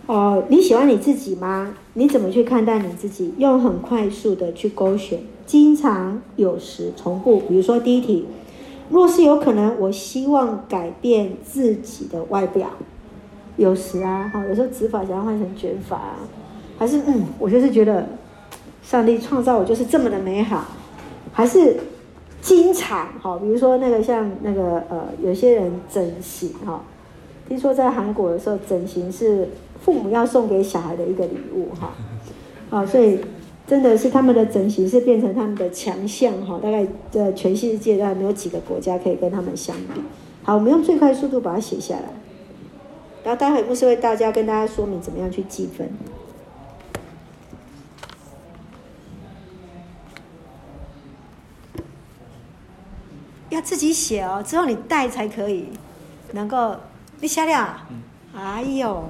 [0.07, 1.75] 哦，你喜欢你自己吗？
[1.95, 3.35] 你怎么去看待你自己？
[3.39, 7.41] 用很快速的去勾选，经常有时重复。
[7.41, 8.27] 比如说第一题，
[8.89, 12.71] 若是有可能，我希望改变自己的外表。
[13.57, 16.17] 有时啊，哈，有时候直发想要换成卷发啊，
[16.79, 18.09] 还是嗯，我就是觉得
[18.83, 20.65] 上帝创造我就是这么的美好，
[21.33, 21.77] 还是
[22.41, 26.83] 经常哈，比如说那个像那个呃，有些人整形哈，
[27.49, 29.49] 听说在韩国的时候整形是
[29.81, 31.93] 父母要送给小孩的一个礼物哈，
[32.71, 33.19] 啊， 所以。
[33.67, 40.01] 真的是他们的整形是变成他们的强项哈，大概在全世界大概没有几个国家可以跟他们相比。
[40.43, 42.03] 好，我们用最快速度把它写下来，
[43.23, 45.89] 然后待会牧师为大家跟大家说明怎么样去计分。
[53.51, 55.67] 要自己写哦，只有你带才可以，
[56.33, 56.75] 能够
[57.21, 57.87] 你写了，
[58.35, 59.05] 哎呦，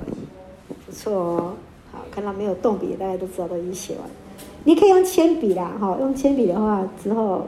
[0.86, 1.54] 不错哦，
[1.92, 4.02] 好，看到没有动笔，大家都知道都已经写完。
[4.64, 7.46] 你可以用铅笔啦，哈，用铅笔的话之后，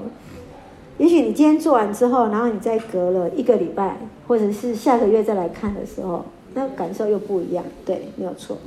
[0.99, 3.97] 也许你今天做完之后，然后你再隔了一个礼拜，
[4.29, 6.25] 或者是下个月再来看的时候，
[6.55, 8.59] 那感受又不一样，对，没有错。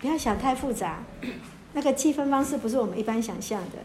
[0.00, 1.00] 不要想太复杂，
[1.74, 3.76] 那个计分方式不是我们一般想象的。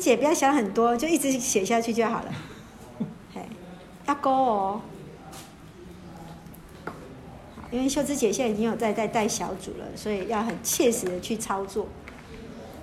[0.00, 2.32] 姐，不要想很多，就一直写下去就好了。
[3.34, 3.42] 嘿，
[4.06, 4.80] 要勾哦。
[7.70, 11.86] 因为秀芝姐现在已经有在在带小组了，所以要很切实的去操作。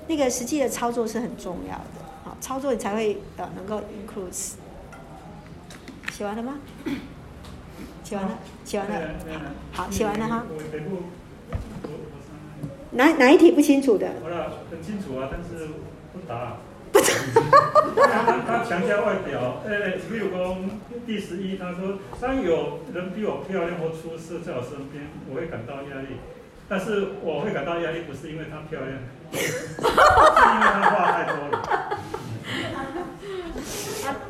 [0.07, 4.53] 那个实际的操作是很重要的，好，操作你才会呃能够 includes。
[6.13, 6.59] 写完了吗？
[8.05, 8.95] 写完了，写完了。
[9.73, 10.45] 好，写完了哈。
[12.91, 14.09] 哪哪一题不清楚的？
[14.23, 15.67] 好了，很清楚啊，但是
[16.13, 16.55] 不答。
[17.95, 20.57] 他他强调外表，哎、欸，比如说
[21.05, 26.17] 第十一，他说当有人比我漂亮或出色在我身边，我会感到压力。
[26.69, 28.91] 但是我会感到压力，不是因为她漂亮，
[29.31, 31.53] 是因为她话太多了。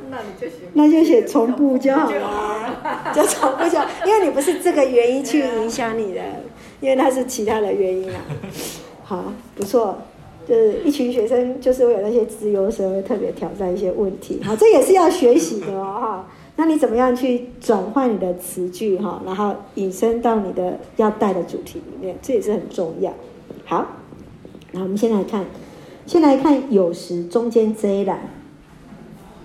[0.09, 6.21] 那你就写，那就写重复就好了，就重复就好，因为你不是这个原因去影响你的，
[6.79, 8.21] 因为那是其他的原因啊。
[9.03, 9.99] 好，不错。
[10.47, 16.27] 就是一群学生，就是会有那些资优生会特别挑战一些问题，好，这也是要学习的哦，哈。
[16.55, 23.13] 那你怎么样去转换你的词句哈，然后引申到你的要带的主题里面，这也是很重要。
[23.65, 23.85] 好，
[24.71, 25.45] 那我们先来看，
[26.05, 28.29] 先来看有时中间这一栏，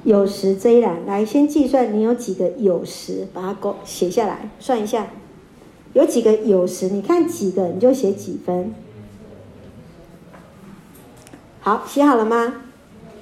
[0.04, 5.08] 有时这一栏，来先计算你有几个有时，把它勾写下来，算一下，
[5.94, 8.72] 有几个有时，你看几个你就写几分。
[11.62, 12.54] 好，写好了吗？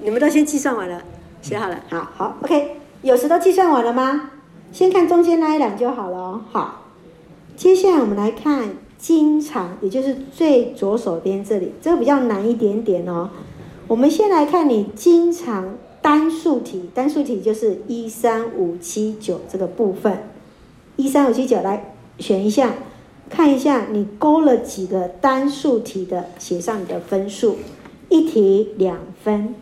[0.02, 1.02] 你们都先计算完了，
[1.42, 1.78] 写好了。
[1.90, 2.76] 好好，OK。
[3.02, 4.30] 有时都计算完了吗？
[4.72, 6.40] 先看中间那一栏就好了哦。
[6.50, 6.86] 好，
[7.54, 13.28] 接下来我们来看经常，也就是最左手边这里，这个比较难一点点哦。
[13.86, 20.24] 我们先来看你经常单数题，单数题就是一三五七九这个部分，
[20.96, 22.72] 一三五七九来选一下，
[23.28, 27.58] 看一下你勾了几个单数题的，写上你的分数。
[28.10, 29.54] 一题两分，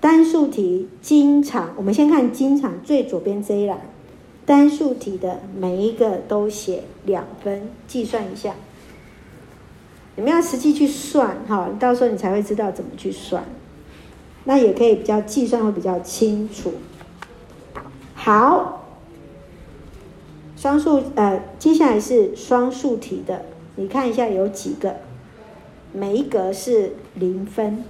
[0.00, 3.78] 单数题经常，我们先看经常最左边这一栏，
[4.46, 8.54] 单数题的每一个都写两分，计算一下。
[10.16, 13.44] 你们要实际去算哈，到时候你才会知道怎么去算，
[14.44, 16.72] 那也可以比较计算会比较清楚。
[18.14, 18.86] 好，
[20.56, 23.44] 双数呃，接下来是双数题的，
[23.76, 24.96] 你看一下有几个。
[25.94, 27.84] 每一格是零分，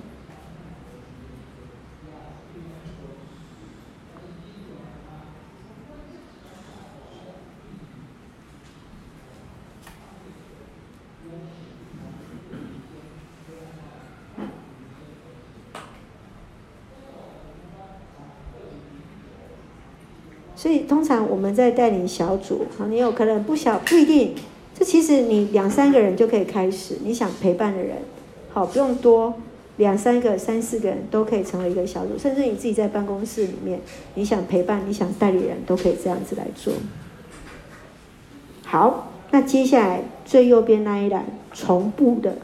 [20.57, 24.34] 所以通常我们在带领小组，你有可能不小，不一定。
[24.75, 26.97] 这其实你两三个人就可以开始。
[27.05, 27.99] 你想陪伴的人，
[28.53, 29.35] 好，不用多，
[29.77, 33.81] 两三个、三四个人都可以成为一个小组，甚至你自己在办公室里面，
[34.14, 36.73] 你想陪伴、你想代理人都可以这样子来做。
[38.64, 42.39] 好，那接下来最右边那一栏重布的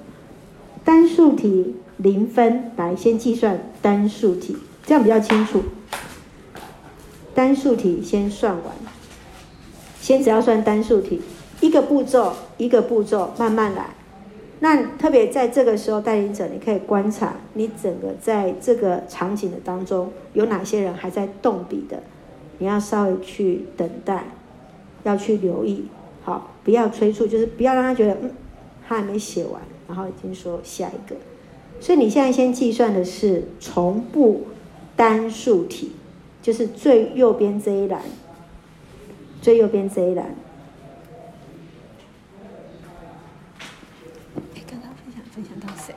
[0.84, 4.56] 单数题零分，来先计算单数题，
[4.86, 5.62] 这样比较清楚。
[7.34, 8.74] 单数题先算完，
[10.00, 11.20] 先只要算单数题，
[11.60, 13.90] 一个步骤一个步骤慢慢来。
[14.60, 22.02] 那特别在这个时候，带领者你可以观察你整个在这个场景的当中有哪些人还在动笔的，
[22.58, 24.24] 你要稍微去等待，
[25.04, 25.86] 要去留意，
[26.24, 28.32] 好，不要催促，就是不要让他觉得嗯，
[28.86, 31.16] 他还没写完，然后已经说下一个。
[31.80, 34.46] 所以你现在先计算的是从不
[34.96, 35.92] 单数题。
[36.40, 38.00] 就是最右边这一栏，
[39.42, 40.34] 最右边这一栏。
[44.54, 45.94] 哎，刚刚分享分享到谁？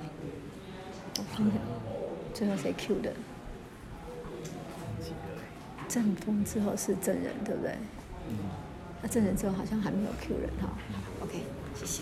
[1.20, 1.31] 我分享，
[2.34, 3.14] 最后谁 Q 的？
[5.88, 7.76] 正风之后是正人，对不对？
[9.02, 10.70] 那正人之后好像还没有 Q 人哈。
[11.22, 11.40] OK，
[11.76, 12.02] 谢谢。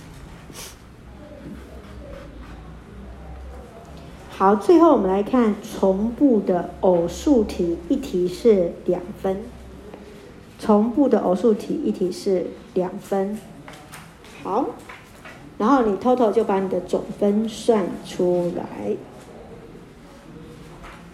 [4.30, 9.42] 好，最后我们来看重布的偶数题，一题是两分。
[10.60, 13.40] 重布的偶数题，一题是两分。
[14.44, 14.68] 好，
[15.58, 18.96] 然后你 total 就把你的总分算出来。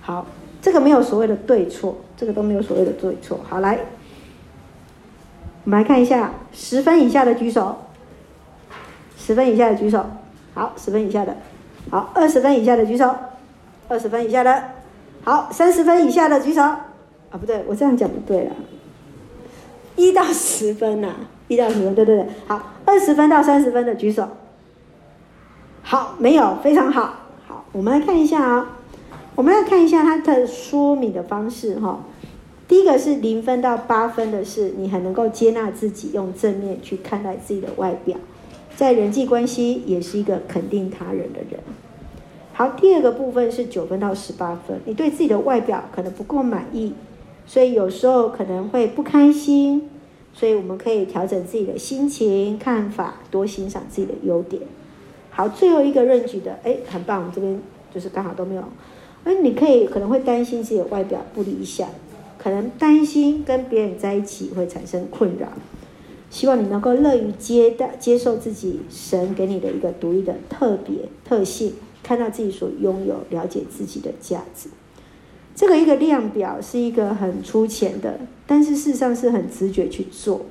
[0.06, 0.24] 好，
[0.62, 3.39] 这个没有所谓的对错，这个都没有所谓的对错。
[3.49, 3.80] 好，来，
[5.64, 7.76] 我们来看一下十分以下的举手。
[9.18, 10.06] 十分以下的举手。
[10.53, 11.36] 好，十分以下的。
[11.89, 13.16] 好，二十分以下的举手，
[13.88, 14.64] 二十分以下的，
[15.24, 16.62] 好，三十分以下的举手。
[16.62, 16.78] 啊，
[17.32, 18.51] 不对，我这样讲不对了。
[19.95, 21.16] 一到十分呐、
[21.47, 22.28] 一到十分，对对对。
[22.45, 24.30] 好，二十分到三十分的举手。
[25.82, 27.16] 好，没有，非常好。
[27.47, 28.74] 好，我们来看一下啊、
[29.36, 32.05] 我们要看一下它的说明的方式哈、
[32.67, 38.17] 第一个是零分到八分的是，你很能够接纳自己，用正面去看待自己的外表。
[38.77, 41.59] 在人际关系也是一个肯定他人的人。
[42.53, 46.93] 好，第二个部分是九分到十八分，你对自己的外表可能不够满意，
[47.45, 49.89] 所以有时候可能会不开心，
[50.33, 54.61] 所以我们可以调整自己的心情、看法，多欣赏自己的优点。
[55.29, 57.61] 好，最后一个论据的，哎，很棒，我们这边
[57.93, 58.63] 就是刚好都没有。
[59.26, 61.89] 哎，你可以可能会担心自己的外表不理想，
[62.38, 65.49] 可能担心跟别人在一起会产生困扰。
[66.30, 71.73] 希望你能够乐于接待、接受自己神给你的一个独一的特别特性，
[72.03, 74.69] 看到自己所拥有，了解自己的价值。
[75.55, 80.41] 这个一个量表是一个很粗浅的，但是事实上是很直觉去做。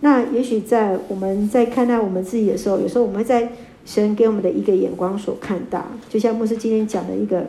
[0.00, 3.52] 那也许在我们在看待我们自己的时候，有时候我们会在
[3.86, 7.46] 神给我们的一个眼光所看到，就像牧师今天讲的一个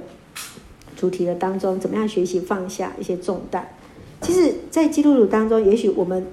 [0.96, 3.68] 主题的当中，怎么样学习放下一些重担。
[4.22, 6.26] 其实，在基督徒当中，也许我们。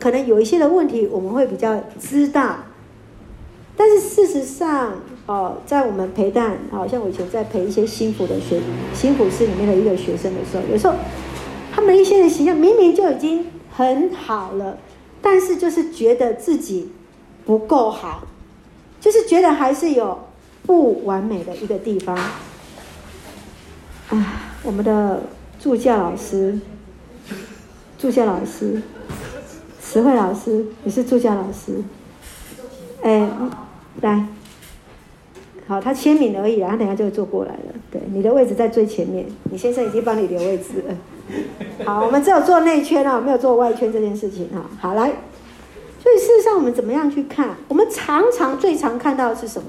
[0.00, 2.58] 可能有一些的问题，我们会比较知道，
[3.76, 4.92] 但是事实上，
[5.26, 8.60] 哦，在我们陪伴，好像我以前在陪一些新辅的学
[8.94, 10.94] 新辅室里面的一个学生的时候，有时候
[11.72, 14.78] 他们一些的形象明明就已经很好了，
[15.20, 16.92] 但是就是觉得自己
[17.44, 18.22] 不够好，
[19.00, 20.16] 就是觉得还是有
[20.64, 22.16] 不完美的一个地方。
[24.08, 24.26] 啊，
[24.62, 25.22] 我们的
[25.60, 26.58] 助教老师，
[27.98, 28.82] 助教老师。
[29.80, 31.82] 慈慧老师，你是助教老师，
[33.00, 33.26] 哎，
[34.02, 34.26] 来，
[35.66, 37.74] 好，他签名而已，然后等下就会坐过来了。
[37.90, 40.94] 对，你的位置在最前面，你先生已经帮你留位置了。
[41.86, 44.68] 好，我们只有做内圈啊，没有做外圈这件事情啊。
[44.78, 45.10] 好，来，
[46.02, 47.56] 所以事实上我们怎么样去看？
[47.68, 49.68] 我们常常最常看到的是什么？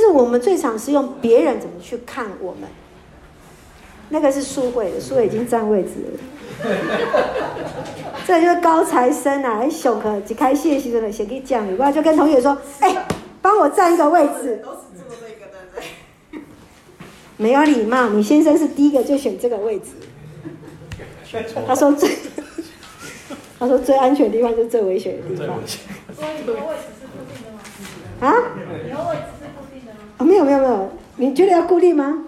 [0.00, 2.62] 其实我们最常是用别人怎么去看我们。
[4.08, 6.18] 那个是素慧的，素慧已经占位置了。
[8.26, 9.58] 这就是高材生啊！
[9.60, 13.06] 哎，小可只开谢息的，先给讲，你不要就跟同学说：“哎，
[13.42, 15.76] 帮我占一个位置。”都是坐这个，对不
[16.32, 16.40] 对？
[17.36, 19.90] 没有礼貌，你先生是第一个就选这个位置。
[21.66, 22.08] 他说最，
[23.60, 25.58] 他说最安全的地方就是最危险的地方。
[26.16, 27.60] 所以你的位置是固定的吗？
[28.26, 28.34] 啊？
[30.20, 32.24] 啊，没有没有没有，你觉得要固定吗？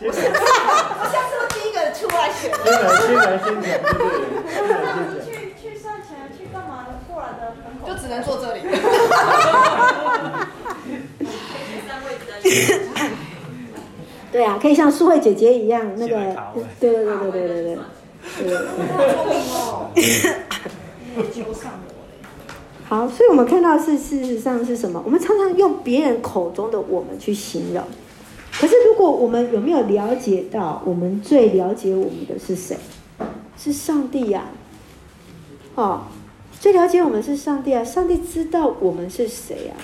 [0.00, 2.50] 我下次我第一个出来选。
[2.64, 5.20] 先来，先来，先讲，对不对？
[5.26, 5.28] 去
[5.60, 6.88] 去上前去干嘛的？
[7.06, 8.58] 过来的门口就只能坐这里。
[14.32, 16.16] 对啊，可以像素慧姐姐一样，那个，
[16.80, 17.76] 对对对对对对对。
[18.38, 18.56] 对。
[22.88, 25.02] 好，所以我们看到是事实上是什么？
[25.04, 27.84] 我们常常用别人口中的我们去形容，
[28.50, 32.78] 可是如果我们有没有了解到，我们最了解我们的是谁？
[33.58, 34.46] 是上帝呀、
[35.74, 36.04] 哦，
[36.58, 37.84] 最了解我们是上帝啊！
[37.84, 39.76] 上帝知道我们是谁啊？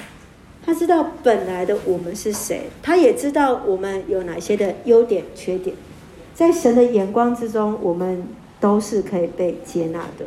[0.64, 5.76] 他知道本来的我们是谁，他也知道我们有哪些的优点、缺点，
[6.34, 8.26] 在神的眼光之中，我们
[8.60, 10.24] 都是可以被接纳的。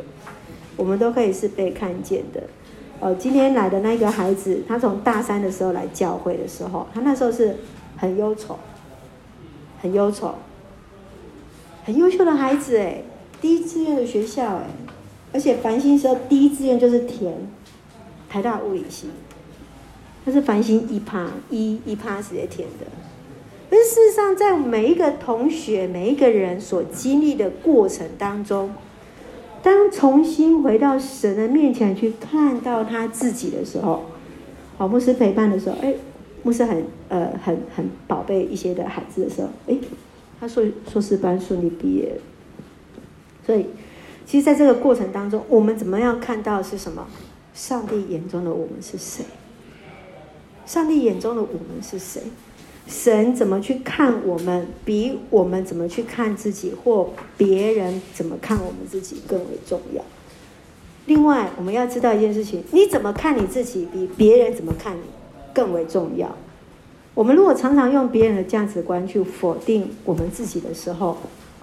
[0.76, 2.44] 我们都可以是被看见的。
[3.00, 7.56] 呃，今天来的那个孩子，他从大三的时候来教会的时候，他那时候是
[7.96, 8.58] 很忧愁，
[9.80, 10.34] 很忧愁，
[11.84, 13.04] 很优秀的孩子诶，
[13.40, 14.64] 第一志愿的学校诶，
[15.32, 17.48] 而且繁星时候第一志愿就是填
[18.28, 19.10] 台大物理系，
[20.24, 22.86] 他是繁星一趴一一趴直接填的。
[23.70, 28.72] 但事实上，在每一个同学、每一个人所经历的过程当中，
[29.62, 34.04] 当重新回到神的面前去看到他自己的时候，
[34.76, 35.94] 好，牧师陪伴的时候，哎，
[36.42, 39.76] 牧师很呃很很宝贝一些的孩子的时候，哎，
[40.40, 42.20] 他硕硕士班顺利毕业。
[43.44, 43.66] 所以，
[44.26, 47.06] 其实在这个过程当中，我们怎么样看到是什么？
[47.54, 49.24] 上帝眼中的我们是谁？
[50.66, 52.22] 上帝眼中的我们是谁？
[52.88, 60.02] 神怎么去看我们，比我们怎么去看自己，或别人怎么看我们自己更为重要。
[61.04, 65.02] 另外，我们要知道一件事情：你怎么看你自己，比别人怎么看你
[65.52, 66.34] 更为重要。
[67.14, 71.16] 我们如果常常用别人的价值观去否定我们自己的时候，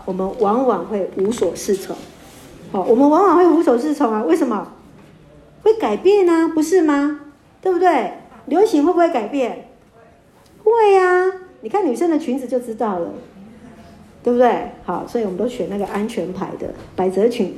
[0.06, 1.96] 我们往往会无所适从。
[2.72, 4.24] 好，我们往往会无所适从啊？
[4.24, 4.74] 为什么？
[5.64, 6.48] 会改变啊？
[6.48, 7.22] 不是吗？
[7.62, 8.14] 对不对？
[8.46, 9.70] 流行会不会改变？
[10.72, 13.13] 会呀、你看女生的裙子就知道了，
[14.24, 14.72] 对不对？
[14.84, 17.55] 好，所以我们都选那个安全牌的百褶裙，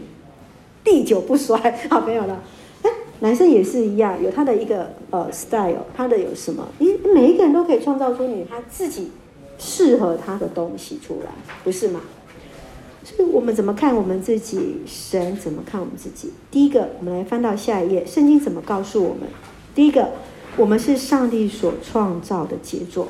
[0.84, 1.58] 历久不衰。
[1.90, 2.44] 好，没有了。
[2.84, 2.90] 哎，
[3.22, 6.68] 男生也是一样，有他的一个呃 style，他的有什么？
[6.80, 9.12] 你每一个人都可以创造出你他自己
[9.58, 11.32] 适合他的东西出来，
[11.64, 12.02] 不是吗？
[13.04, 14.82] 所以我们怎么看我们自己？
[14.86, 16.34] 神怎么看我们自己？
[16.52, 19.30] 第一个，我们来翻到下一页，圣经怎么告诉我们？
[19.74, 20.10] 第一个。
[20.58, 23.10] 我们是上帝所创造的杰作。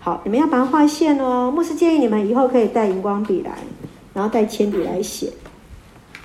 [0.00, 1.50] 好，你们要把它画线哦。
[1.50, 3.58] 牧师建议你们以后可以带荧光笔来，
[4.14, 5.32] 然后带铅笔来写。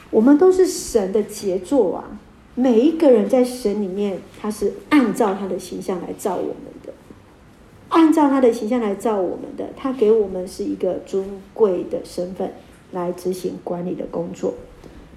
[0.09, 2.19] 我们都是神的杰作啊！
[2.55, 6.93] 每一个人在神里面，他是按照他的形象来造我们的，
[7.89, 9.69] 按照他的形象来造我们的。
[9.75, 12.53] 他给我们是一个尊贵的身份
[12.93, 14.53] 来执行管理的工作。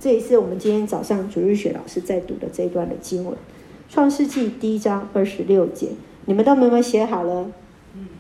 [0.01, 3.35] 这也是我们今天早上主日学老师在读的这一段的经文。
[3.89, 5.93] 创世纪第一章二十六节，
[6.27, 7.47] 你们都有没有写好了？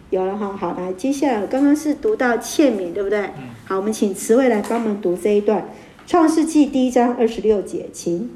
[0.08, 3.30] 有了哈，好，来，接下来刚刚是读到欠敏，对不对？
[3.66, 5.68] 好，我们请慈惠来帮忙读这一段。
[6.06, 8.30] 创世纪第一章二十六节，请。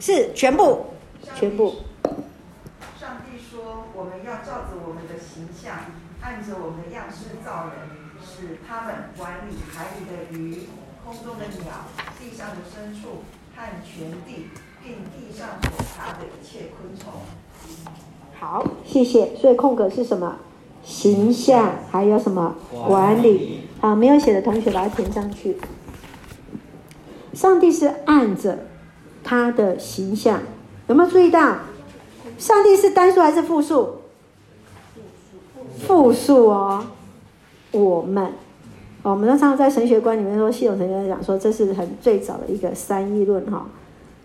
[0.00, 0.86] 是全部，
[1.34, 1.74] 全部。
[2.98, 5.76] 上帝说：“我们要照着我们的形象，
[6.22, 7.74] 按着我们的样式造人，
[8.24, 10.60] 使他们管理海里的鱼、
[11.04, 11.84] 空中的鸟、
[12.18, 13.20] 地上的牲畜。”
[13.56, 14.48] 看全地，
[14.84, 17.10] 并地上所爬的一切昆虫。
[18.38, 19.34] 好，谢谢。
[19.34, 20.36] 所以空格是什么？
[20.84, 22.54] 形象，还有什么？
[22.86, 23.60] 管理。
[23.80, 25.56] 好，没有写的同学把它填上去。
[27.32, 28.66] 上帝是按着
[29.24, 30.42] 他的形象，
[30.88, 31.56] 有没有注意到？
[32.36, 34.02] 上帝是单数还是复数？
[35.78, 36.84] 复数哦。
[37.72, 38.34] 我们。
[39.10, 43.68] 我们常常在神学观里面说，系统神学讲说，这是很最早的一个三一论哈，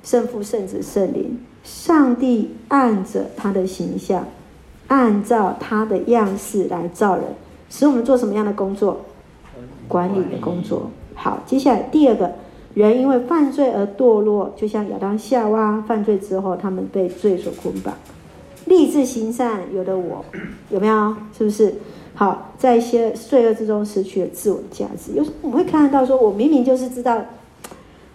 [0.04, 4.26] 圣父、圣子、圣灵，上帝按着他的形象，
[4.88, 7.26] 按照他的样式来造人，
[7.70, 9.02] 使我们做什么样的工作？
[9.88, 10.90] 管理的工作。
[11.14, 12.32] 好，接下来第二个
[12.74, 17.94] 人因为犯罪而堕落，就像亚当夏娃犯罪之后，他们被罪所捆绑，
[18.66, 20.26] 立志行善，有的我
[20.72, 21.16] 有没有？
[21.38, 21.76] 是不是？
[22.14, 25.14] 好，在一些罪恶之中失去了自我价值。
[25.14, 27.20] 有时候我们会看得到，说我明明就是知道，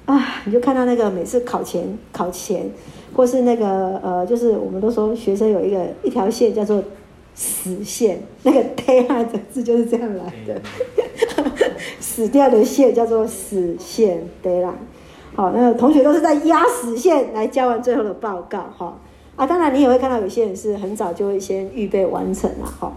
[0.05, 2.71] 啊，你就看到那个每次考前考前，
[3.15, 6.83] 或是那个呃，就是我们都说学生有一个一条线叫做
[7.35, 10.61] 死线，那个 deadline 的字就是这样来的，
[11.99, 14.73] 死掉的线叫做死线 deadline。
[15.35, 18.67] 好，那个同学都是在压死线来交完最后的报告。
[18.77, 18.97] 哈
[19.37, 22.67] 啊，当然你也会看到有些人是很早就会先预备完成了。
[22.67, 22.93] 哈。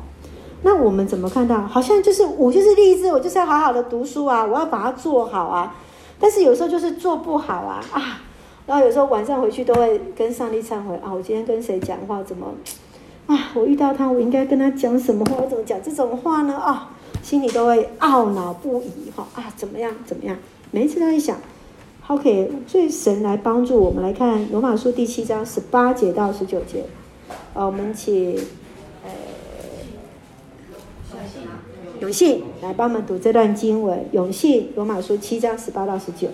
[0.61, 1.61] 那我们怎么看到？
[1.61, 5.75] 好像就是我就是立志，我就是要好好的读书啊，我要把它做好啊。
[6.19, 8.21] 但是有时候就是做不好啊啊！
[8.67, 12.47] 然后有时候晚上回去都会跟上帝忏悔啊，我今天跟谁讲话怎么
[13.27, 13.51] 啊？
[13.53, 15.37] 我遇到他，我应该跟他讲什么话？
[15.41, 16.53] 我怎么讲这种话呢？
[16.55, 16.91] 啊，
[17.23, 19.45] 心里都会懊恼不已哈啊！
[19.55, 19.93] 怎么样？
[20.05, 20.35] 怎么样？
[20.71, 21.37] 每一次都会想
[22.07, 26.83] ，OK，所以神来帮助我们来看罗马书第七章十八节到十九节。
[27.53, 28.35] 啊，我们请
[29.05, 29.09] 呃
[32.01, 34.05] 永信来帮我们读这段经文。
[34.13, 36.29] 永信罗马书七章十八到十九。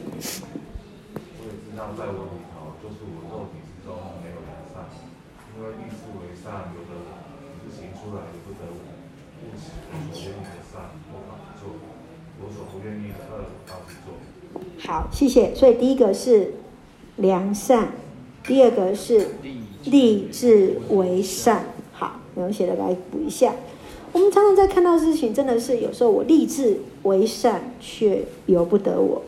[14.79, 15.55] 好，谢谢。
[15.55, 16.53] 所以第一个是
[17.15, 17.87] 良善，
[18.43, 19.29] 第二个是
[19.85, 21.65] 立志为善。
[21.91, 23.51] 好，有写的来补一下。
[24.15, 29.21] 我们常常在看到事情，真的是有时候我立志为善，却由不得我。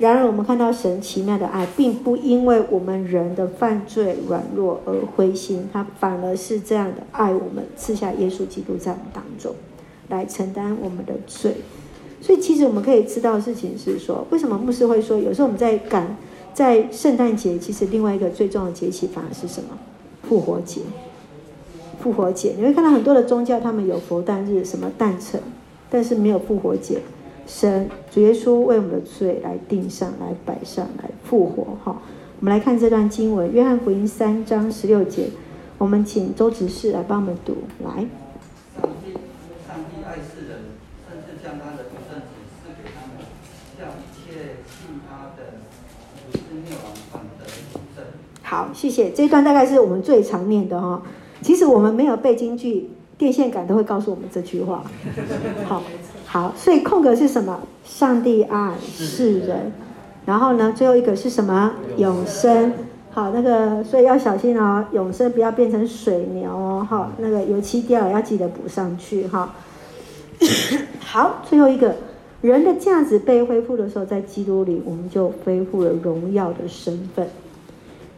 [0.00, 9.54] 然而，我们看到神奇妙的爱，并不因为我们人的犯罪软弱而灰心，他反而是这样的爱我们，赐下耶稣基督在我们当中，
[10.08, 11.54] 来承担我们的罪。
[12.20, 16.16] 所以，其实我们可以知道的事情是说，为什么牧师会说，有时候我们在赶
[16.52, 19.78] 在圣诞节，其实另外一个最重要的节气反而是什么？
[20.28, 20.80] 复活节。
[22.04, 25.40] 复活节，你会看到很多的宗教，他们有佛诞日、什么诞辰，
[25.88, 27.00] 但是没有复活节。
[27.46, 31.78] 神主耶稣为我们的罪来定上、来摆上、来复活。
[31.82, 32.02] 哈，
[32.40, 35.30] 我们来看这段经文，《约翰福音》三章十六节，
[35.78, 38.06] 我们请周执事来帮我们读，来。
[48.42, 49.10] 好，谢谢。
[49.10, 51.02] 这一段大概是我们最常念的哈。
[51.44, 52.88] 其实我们没有背京剧，
[53.18, 54.82] 电线杆都会告诉我们这句话。
[55.68, 55.82] 好，
[56.24, 57.60] 好，所以空格是什么？
[57.84, 59.70] 上帝爱世人。
[60.24, 61.70] 然后呢，最后一个是什么？
[61.98, 62.72] 永生。
[63.10, 66.86] 好，那个所以要小心哦，永生不要变成水牛哦。
[66.88, 69.54] 哈，那个油漆掉了要记得补上去哈。
[70.98, 71.94] 好，最后一个
[72.40, 77.28] 人的价值被恢复的时候，在基督里，我们就恢复了荣耀的身份。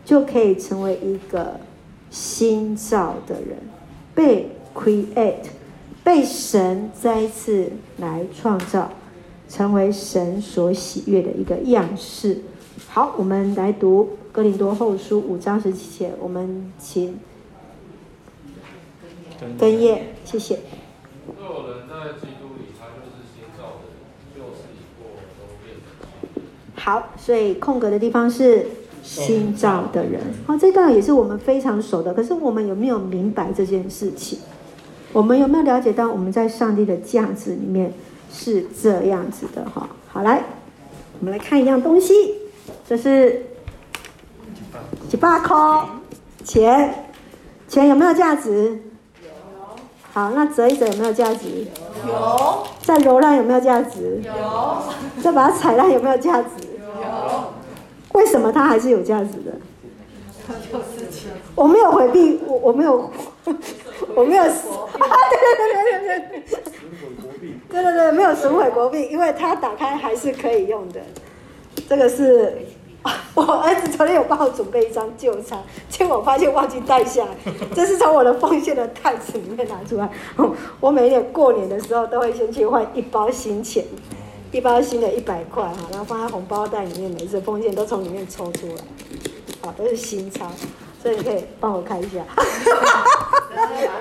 [0.05, 1.59] 就可以成为一个
[2.11, 3.59] 新造的人，
[4.15, 5.49] 被 create，
[6.03, 8.91] 被神再一次来创造，
[9.49, 12.41] 成为神所喜悦的一个样式。
[12.89, 17.19] 好，我们来读哥林多后书五章十七节，我们请
[19.59, 20.61] 根叶，谢谢。
[21.39, 23.99] 若人在基督里，他就是新造的人，
[24.35, 25.87] 旧事已过，都变了。
[26.77, 28.67] 好，所以空格的地方是。
[29.07, 32.13] 新造的人，好，这段也是我们非常熟的。
[32.13, 34.41] 可是我们有没有明白这件事情？
[35.13, 37.93] 我们有没有了解到我们在上帝的价值里面
[38.33, 39.65] 是这样子的？
[39.71, 40.43] 哈，好，来，
[41.21, 42.13] 我们来看一样东西，
[42.87, 43.47] 这是
[45.09, 45.57] 几百块
[46.45, 47.07] 钱，
[47.69, 48.81] 钱有没有价值？
[49.23, 49.31] 有。
[50.13, 51.67] 好，那折一折有没有价值？
[52.07, 52.67] 有。
[52.83, 54.21] 再揉烂有没有价值？
[54.23, 55.23] 有。
[55.23, 56.49] 再把它踩烂有没有价值？
[56.83, 57.57] 有。
[58.17, 59.53] 为什么它还是有价值的？
[61.55, 63.11] 我没有回避，我我没有，
[64.15, 64.49] 我没有， 啊，
[65.31, 66.55] 对对对对对对，
[67.69, 71.01] 对对对，没有损毁国币，因为它打开还是可以用的。
[71.89, 72.57] 这个是
[73.35, 80.09] 我儿子昨天有帮我准备一张旧钞，结果我发现忘记带下来，这是从我的奉献的袋子里面拿出来。
[80.81, 83.85] 我每年过年的时候都会先去换一包新钱。
[84.57, 88.77] 一包新的一百块哈，然后放在红包袋里面，每次奉献都从里面抽出来，
[89.61, 90.47] 好，都是新钞，
[91.03, 92.25] 所以你可以帮我看一下，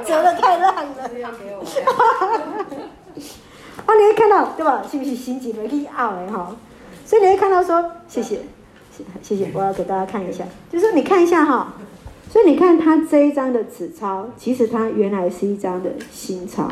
[0.06, 0.82] 折的太烂了，
[3.86, 4.82] 啊，你会看到对吧？
[4.90, 6.56] 是不是新几没必要哎哈？
[7.06, 8.40] 所以你会看到说，谢谢，
[9.22, 11.74] 谢谢，我要给大家看一下，就是你看一下哈，
[12.32, 16.70] 所以你看它这一张的纸钞，其实它原来是一张的新钞，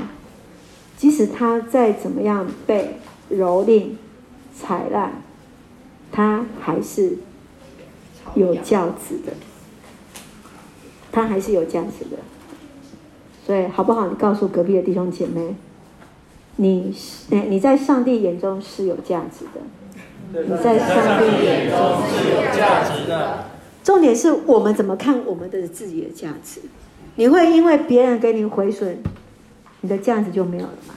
[0.95, 2.97] 即使它再怎么样被。
[3.36, 3.89] 蹂躏、
[4.55, 5.21] 踩烂，
[6.11, 7.17] 它还是
[8.36, 9.34] 有价值的，
[11.11, 12.17] 它还是有价值的。
[13.45, 14.07] 所以好不好？
[14.07, 15.55] 你告诉隔壁的弟兄姐妹，
[16.55, 16.95] 你
[17.29, 21.77] 你在上帝眼中是有价值的，你在上帝眼中
[22.07, 23.45] 是有价值的。
[23.84, 26.61] 重点是我们怎么看我们的自己的价值？
[27.15, 28.97] 你会因为别人给你毁损，
[29.81, 30.95] 你的价值就没有了吗？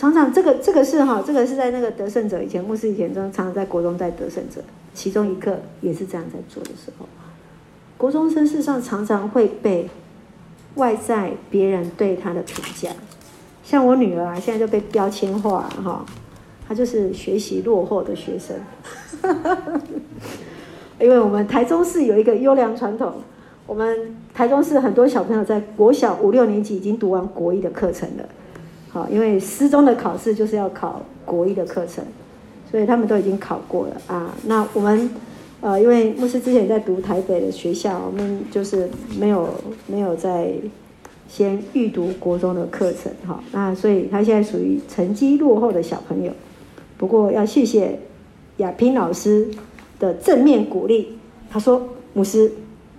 [0.00, 4.62] 常常这个这个是哈，这个是在那个得胜者以前牧师以前中常常在国中带得胜者，
[4.94, 7.04] 其中一课也是这样在做的时候，
[7.98, 9.90] 国中生事实上常常会被
[10.76, 12.88] 外在别人对他的评价，
[13.62, 16.02] 像我女儿啊，现在就被标签化哈，
[16.66, 18.56] 她就是学习落后的学生，
[20.98, 23.16] 因为我们台中市有一个优良传统，
[23.66, 28.24] 我们台中市很多小朋友在国小五六年级已经读完国一的课程了。
[28.92, 32.04] 好，因为私中的考试就是要考国一的课程，
[32.70, 34.34] 所以他们都已经考过了啊。
[34.46, 35.08] 那我们
[35.60, 39.48] 呃，因为牧师之前在读台北的学校，我们就是没有
[39.86, 40.52] 没有在
[41.28, 43.40] 先预读国中的课程哈。
[43.52, 46.32] 那所以他现在属于成绩落后的小朋友。
[46.96, 48.00] 不过要谢谢
[48.56, 49.48] 亚萍老师
[49.98, 51.18] 的正面鼓励，
[51.48, 52.50] 他说牧师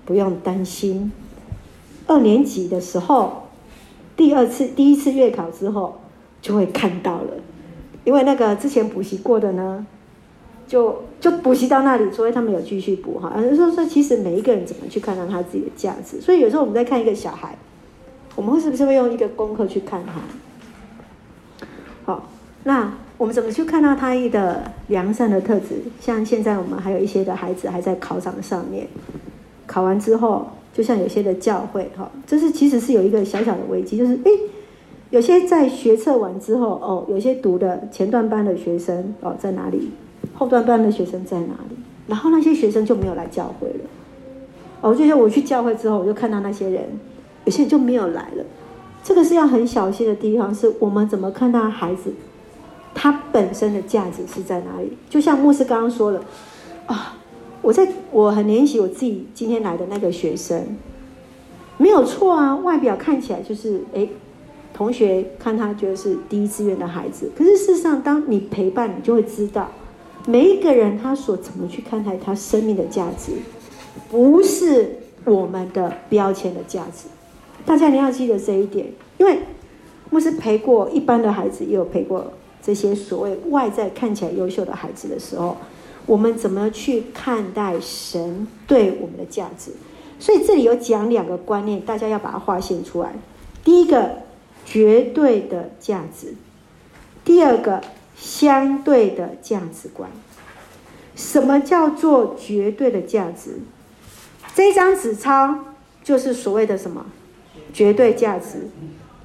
[0.06, 1.12] 不用担心，
[2.08, 3.41] 二年级的时候
[4.16, 6.00] 第二次第一次月考之后
[6.42, 7.34] 就会看到了。
[8.04, 9.86] 因为那个之前补习过的呢，
[10.68, 13.32] 就就补习到那里，所以他们有继续补哈。
[13.36, 16.20] 而是说说，其实每一个人怎么去看到他自己的价值？
[16.20, 17.56] 所以有时候我们在看一个小孩，
[18.36, 20.14] 我们会是不是会用一个功课去看他？
[22.06, 22.28] 好，
[22.64, 25.84] 那我们怎么去看到他一的良善的特质？
[26.00, 28.88] 像现在我们还有一些的孩子还在考场上面，
[29.68, 34.32] 考完之后，就像有些的教会哈，这是其实是有一个小小的危机，就是诶。
[35.10, 39.92] 有些在学测完之后，哦，有些读的前段班的学生，哦，在哪里？
[40.34, 41.76] 后段班的学生在哪里？
[42.08, 43.80] 然后那些学生就没有来教会了。
[44.80, 46.86] 哦，就像我去教会之后，我就看到那些人，
[47.44, 48.46] 有些人就没有来了。
[49.04, 52.14] 这个是要很小心的地方，是我们怎么看到孩子，
[52.96, 54.98] 他本身的价值是在哪里？
[55.10, 56.24] 就像牧师刚刚说了，
[56.86, 57.18] 啊，
[57.62, 60.78] 我在我很怜惜我自己今天来的那个学生，
[61.78, 64.08] 没有错啊，外表看起来就是哎。
[64.74, 69.70] 同学看他觉得是第一志愿的孩子，可是事实上，当你陪伴，你就会知道，
[70.26, 73.34] 每一个人他所怎么去看待他生命的价值，
[74.10, 74.96] 不是
[75.26, 77.10] 我们的标签的价值。
[77.66, 78.88] 大家你要记得这一点，
[79.18, 79.40] 因为
[80.10, 82.32] 牧师陪过一般的孩子，也有陪过
[82.64, 85.58] 这些所谓外在看起来优秀的孩子的时候，
[86.06, 89.72] 我们怎么去看待神对我们的价值？
[90.20, 93.14] 所以这里有讲两个观念，大家要把它划线出来。
[93.64, 94.20] 第一个。
[94.64, 96.36] 绝对的价值，
[97.26, 97.82] 第二个
[98.16, 100.10] 相对的价值观。
[101.16, 103.60] 什么叫做绝对的价值？
[104.54, 105.66] 这张纸钞
[106.04, 107.08] 就是所谓的什么？
[107.74, 108.70] 绝对价值。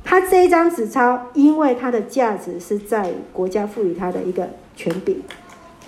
[0.02, 5.22] 它这一张纸钞，因为它的价值是在国家赋予它的一个权柄，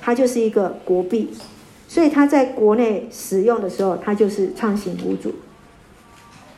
[0.08, 1.28] 它就是一个国币，
[1.86, 5.34] 所以它在国内使用的时候，它就是畅行无阻。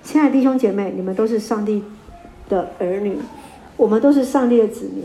[0.05, 1.82] 亲爱的弟兄姐妹，你们都是上帝
[2.48, 3.18] 的儿女，
[3.76, 5.03] 我们都是上帝的子民，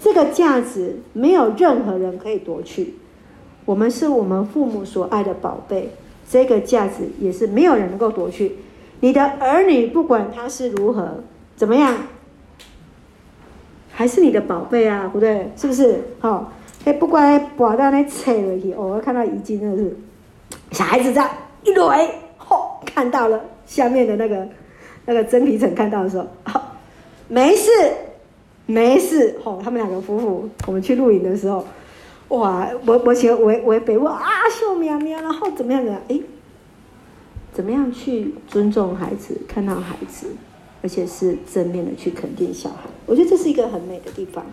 [0.00, 2.94] 这个价值没有任何人可以夺去。
[3.64, 5.90] 我们是我们父母所爱的宝贝，
[6.30, 8.58] 这个价值也是没有人能够夺去。
[9.00, 11.24] 你的儿女不管他是如何
[11.56, 11.96] 怎么样，
[13.90, 15.50] 还是你的宝贝啊，不对？
[15.56, 16.04] 是不是？
[16.20, 16.52] 好、
[16.84, 19.96] 哎，不管把到那扯了去，我看到已经真的是
[20.72, 21.30] 小孩子这样
[21.64, 24.48] 一垒，吼、哦，看到了下面的那个
[25.06, 26.62] 那个真皮层，看到的时候，哦。
[27.28, 27.70] 没事，
[28.66, 29.38] 没事。
[29.42, 31.64] 吼、哦，他们两个夫妇，我们去露营的时候，
[32.28, 35.92] 哇，我我请我我北我啊，秀苗苗，然后怎么样的？
[36.08, 36.20] 哎，
[37.52, 40.34] 怎么样去尊重孩子，看到孩子，
[40.82, 42.90] 而且是正面的去肯定小孩。
[43.06, 44.44] 我觉得这是一个很美的地方。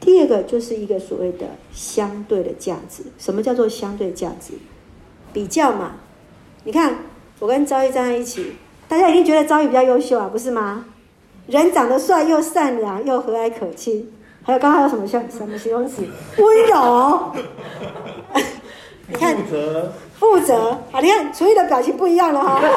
[0.00, 3.02] 第二个就是一个所谓的相对的价值。
[3.18, 4.54] 什么叫做相对价值？
[5.32, 5.92] 比较嘛。
[6.64, 6.96] 你看，
[7.38, 8.56] 我跟昭义站在一起，
[8.88, 10.86] 大家一定觉得昭义比较优秀啊，不是吗？
[11.46, 16.02] 人长得帅，又善良，又和蔼可亲，还有刚刚还有什么像什么形容词？
[16.36, 17.32] 温柔。
[19.08, 20.78] 你看，负责，负责。
[20.92, 22.60] 好，你看楚玉的表情不一样了哈。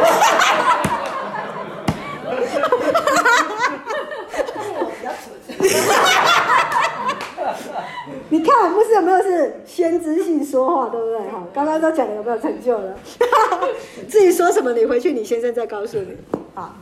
[8.29, 11.19] 你看我们是有没有是先知性说话，对不对？
[11.29, 12.95] 哈，刚刚都讲的有没有成就了？
[14.09, 16.17] 至于说什么，你回去你先生再告诉你。
[16.55, 16.75] 啊。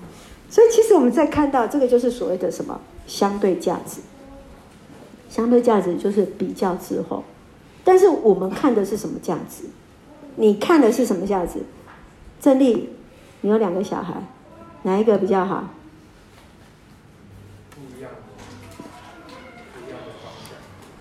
[0.50, 4.02] 所以，其实我们在看到这个，就是所谓的什么相对价值。
[5.30, 7.24] 相对价值就是比较之后，
[7.84, 9.66] 但是我们看的是什么价值？
[10.38, 11.60] 你看的是什么价值？
[12.42, 12.90] 郑丽，
[13.42, 14.16] 你有两个小孩，
[14.84, 15.66] 哪一个比较好？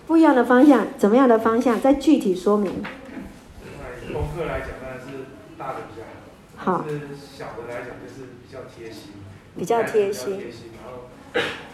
[0.09, 0.87] 不一样的方向。
[0.97, 1.79] 怎么样的方向？
[1.79, 2.83] 再具体说明。
[4.11, 5.27] 功课来讲，当然是
[5.59, 6.03] 大的比较
[6.57, 6.79] 好。
[6.79, 6.89] 好。
[6.89, 9.13] 是小的来讲，就是比较贴心。
[9.55, 10.41] 比较贴心，
[10.79, 11.11] 然后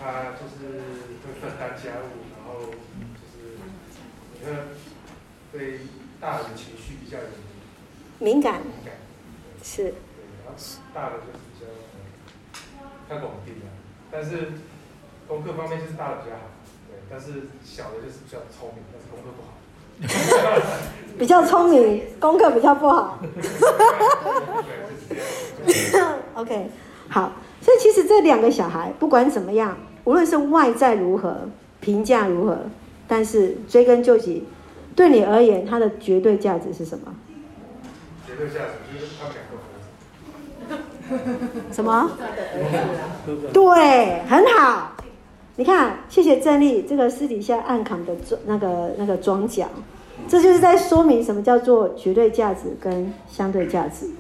[0.01, 0.83] 他就是
[1.23, 2.73] 会分担家务，然后
[3.15, 3.55] 就是
[4.33, 4.67] 你看
[5.53, 5.81] 对
[6.19, 7.19] 大人的情绪比较
[8.19, 8.95] 敏感，敏感，
[9.63, 9.95] 是，对，
[10.45, 10.57] 然后
[10.95, 11.67] 大的就是比较
[13.07, 13.67] 太稳定了，
[14.11, 14.53] 但是
[15.29, 16.54] 功课方面就是大的比较好，对，
[17.11, 17.27] 但是
[17.65, 19.49] 小的就是比较聪明，但是功课不好，
[21.19, 23.19] 比较聪明，功课比较不好，
[26.35, 26.71] OK，
[27.09, 27.33] 好。
[27.61, 31.49] 所以其实这两个小孩不管怎么样，无论是外在如何，
[31.81, 32.59] 评价如何，
[33.09, 34.47] 但是追根究底，
[34.95, 37.15] 对你而言，它的绝对价值是什么？
[38.27, 39.65] 绝对价值就是他们两个儿
[41.49, 41.73] 子。
[41.73, 42.11] 什么？
[43.53, 44.93] 对，很好。
[45.57, 49.69] 你看，谢谢郑丽这个私底下暗扛的装那个那个装甲，
[50.27, 54.11] 这就是在说明什么叫做绝对价值跟相对价值。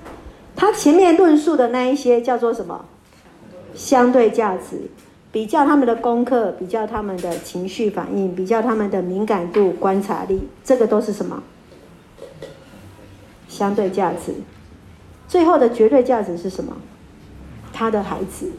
[0.55, 2.85] 他前面论述的那一些叫做什么？
[3.75, 4.83] 相对价值，
[5.33, 11.43] 比较他们的功课，比较他们的情绪反应，比较他们的敏感度、观察力，这个都是什么？
[13.49, 14.33] 相对价值。
[15.27, 16.77] 最后的绝对价值是什么？
[17.73, 18.53] 他的孩子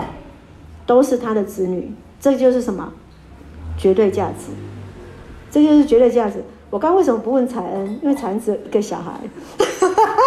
[0.85, 1.93] 都是他的子女，
[2.25, 2.91] 这就是什么？
[3.77, 4.51] 绝对价值。
[5.51, 6.43] 这就是绝对价值。
[6.71, 7.99] 我刚刚为什么不问彩恩？
[8.01, 9.13] 因为彩恩只有一个小孩，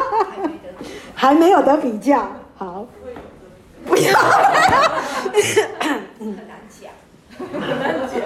[1.13, 2.31] 还没有得比较。
[2.55, 2.87] 好，
[3.85, 4.13] 不要。
[6.21, 6.93] 很难讲，
[7.37, 8.23] 很难讲。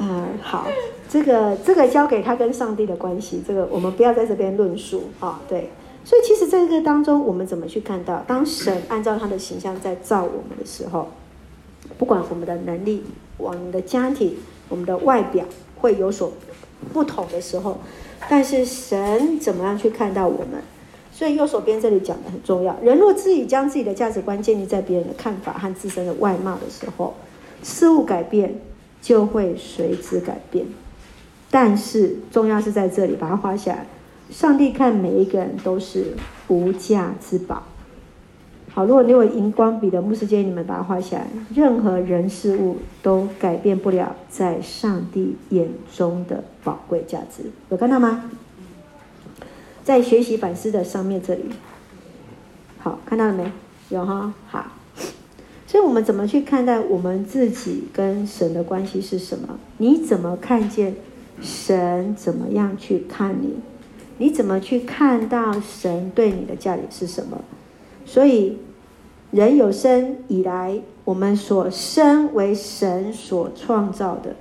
[0.00, 0.66] 嗯，好，
[1.08, 5.40] 这个这个交给他跟上帝的关系，这个我们不要在这边论述啊。
[5.48, 5.70] 对。
[6.04, 11.08] 所以，其实在这个当中，我们怎么去看到，当神按照他的形象在造我们的时候，
[11.98, 13.04] 不管我们的能力、
[13.36, 14.36] 我们的家庭、
[14.68, 15.44] 我们的外表
[15.80, 16.32] 会有所
[16.92, 17.78] 不同的时候，
[18.28, 20.62] 但是神怎么样去看到我们？
[21.12, 22.74] 所以右手边这里讲的很重要。
[22.82, 27.14] 人若自己将自己的价值观建立在别人的看法和自身的外貌的时候，
[27.62, 28.54] 事物改变
[29.00, 30.66] 就会随之改变。
[31.50, 33.86] 但是重要是在这里，把它画下来。
[34.30, 36.14] 上帝看每一个人都是
[36.48, 37.62] 无价之宝。
[38.74, 41.26] 好，如果你有荧光笔的牧师建议你们把它画下来。
[41.54, 47.50] 任何人事物都改变不了在上帝眼中的宝贵价值。
[47.68, 48.30] 有看到吗？
[49.84, 51.42] 在学习反思的上面这里，
[52.78, 53.52] 好，看到了没
[53.90, 54.06] 有？
[54.06, 54.64] 哈，好。
[55.66, 59.58] 所以我们怎么去看待我们自己跟神的关系是什么？
[59.76, 60.94] 你怎么看见
[61.42, 62.14] 神？
[62.16, 63.56] 怎么样去看你？
[64.16, 67.38] 你怎么去看到神对你的价值是什么？
[68.12, 68.58] 所以，
[69.30, 74.36] 人有生以来，我们所生为神所创造的，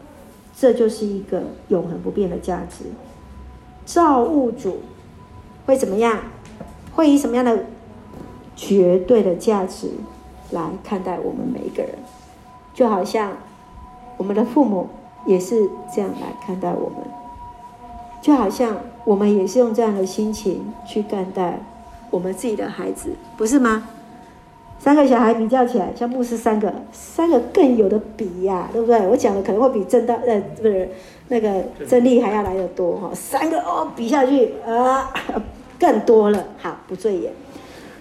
[0.54, 2.84] 这就是一个永恒不变的价值。
[3.86, 4.80] 造物主
[5.66, 6.20] 会怎么样？
[6.94, 7.64] 会以什么样的
[8.58, 9.92] 绝对的价值
[10.50, 11.94] 来看待我们每一个人？
[12.74, 13.38] 就好像
[14.18, 14.90] 我们的父母
[15.26, 17.08] 也是这样来看待我们，
[18.22, 18.76] 就好像。
[19.04, 21.60] 我们也是用这样的心情去看待
[22.12, 23.88] 我们自己的孩子，不是吗？
[24.78, 29.08] 三个小孩比较起来，像牧师三个，三个更有的比呀、对不对？
[29.08, 30.90] 我讲的可能会比真的呃不是
[31.30, 35.12] 那个真理还要来得多哈，三个哦比下去啊
[35.80, 37.32] 更多了，好不醉眼。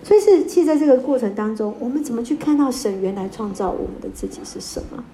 [0.02, 5.04] 所以是，其实在这个过程当中，我们怎么去看到神原来创造我们的自己是什么？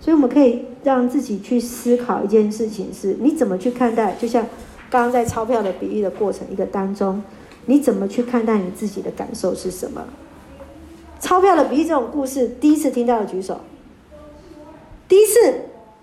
[0.00, 4.14] 所以我们可以让自己去思考一件事情是：你怎么去看待？
[4.18, 4.44] 就像。
[4.88, 7.20] 刚刚在钞票的比喻的过程一个当中，
[7.66, 10.04] 你怎么去看待你自己的感受是什么？
[11.20, 13.60] 钞票的比喻这种故事，第一次听到的举手。
[15.08, 15.38] 第一次，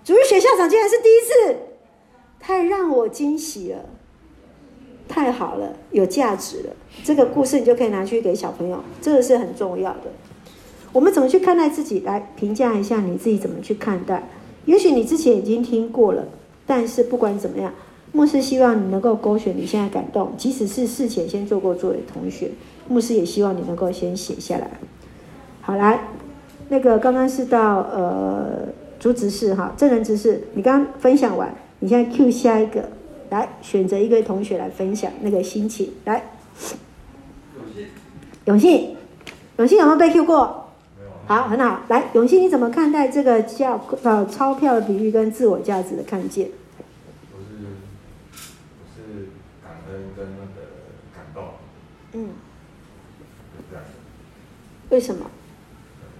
[0.04, 1.56] 主日学校长竟然是第一次，
[2.40, 3.84] 太让我惊喜了，
[5.08, 6.76] 太好了，有价值了。
[7.02, 10.12] 这个故事你就可以拿去给小朋友，这个是很重要的。
[10.92, 12.00] 我们怎么去看待自己？
[12.00, 14.28] 来评价一下你自己怎么去看待？
[14.66, 16.26] 也许你之前已经听过了，
[16.66, 17.72] 但是不管怎么样。
[18.14, 22.52] 牧师希望你能够勾选你现在感动，即使是事前先做过作业的同学，
[22.86, 24.70] 牧师也希望你能够先写下来。
[25.60, 26.08] 好，来，
[26.68, 28.68] 那个刚刚是到呃
[29.00, 32.88] 主指示哈，正人指示，你刚刚分享完，你现在 Q 下一个，
[33.30, 36.22] 来选择一个同学来分享那个心情，来。
[38.44, 38.94] 永信，
[39.56, 40.66] 永信有没有被 Q 过？
[41.26, 46.48] 好，很好，来，永信你怎么看待这个叫呃钞票的比喻跟自我价值的看见？
[52.14, 52.30] 嗯，
[53.58, 53.90] 是这样的。
[54.94, 55.26] 为什么？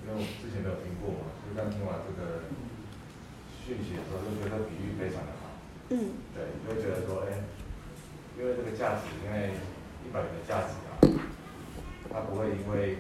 [0.02, 2.50] 因为我之前没有听过嘛，所以刚听完这个
[3.62, 5.54] 讯息的时候，就觉得比喻非常的好。
[5.94, 6.18] 嗯。
[6.34, 7.46] 对，就会觉得说，哎，
[8.34, 9.54] 因为这个价值，因为
[10.02, 10.98] 一百元的价值啊，
[12.10, 12.98] 它不会因为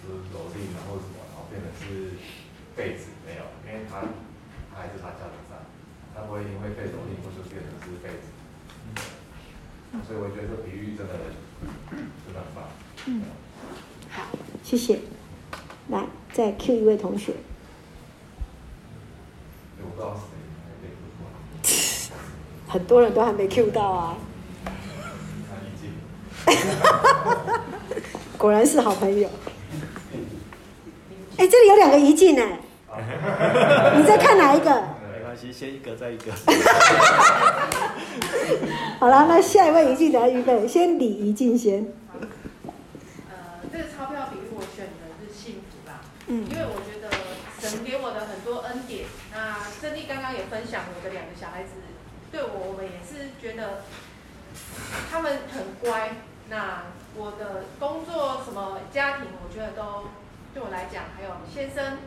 [0.00, 2.14] 就是蹂躏然后什么，然后变成是
[2.78, 4.06] 废纸，没有，因为它
[4.70, 5.58] 它还是它价值在，
[6.14, 8.30] 它不会因为被蹂躏或是变成是废纸。
[10.06, 11.14] 所以我觉得这比喻真的。
[13.06, 13.22] 嗯，
[14.10, 14.22] 好，
[14.62, 14.98] 谢谢。
[15.88, 17.32] 来，再 Q 一位同学。
[22.68, 24.16] 很多人都还没 Q 到啊。
[28.36, 29.28] 果然是好朋友。
[31.38, 32.58] 哎，这里有两个一进哎。
[33.96, 34.95] 你在看哪一个？
[35.56, 36.30] 系，先一个再一个。
[39.00, 41.86] 好了，那下一位宜静来预备，先礼仪进先。
[43.30, 47.08] 呃，这个钞票比喻我选的是幸福啦，嗯，因为我觉得
[47.58, 51.70] 神给我的很多恩典，那胜利刚刚也分享我的两个小孩子，
[52.30, 53.84] 对我我们也是觉得
[55.10, 56.12] 他们很乖。
[56.48, 56.84] 那
[57.16, 60.04] 我的工作什么家庭，我觉得都
[60.54, 61.98] 对我来讲，还有先生，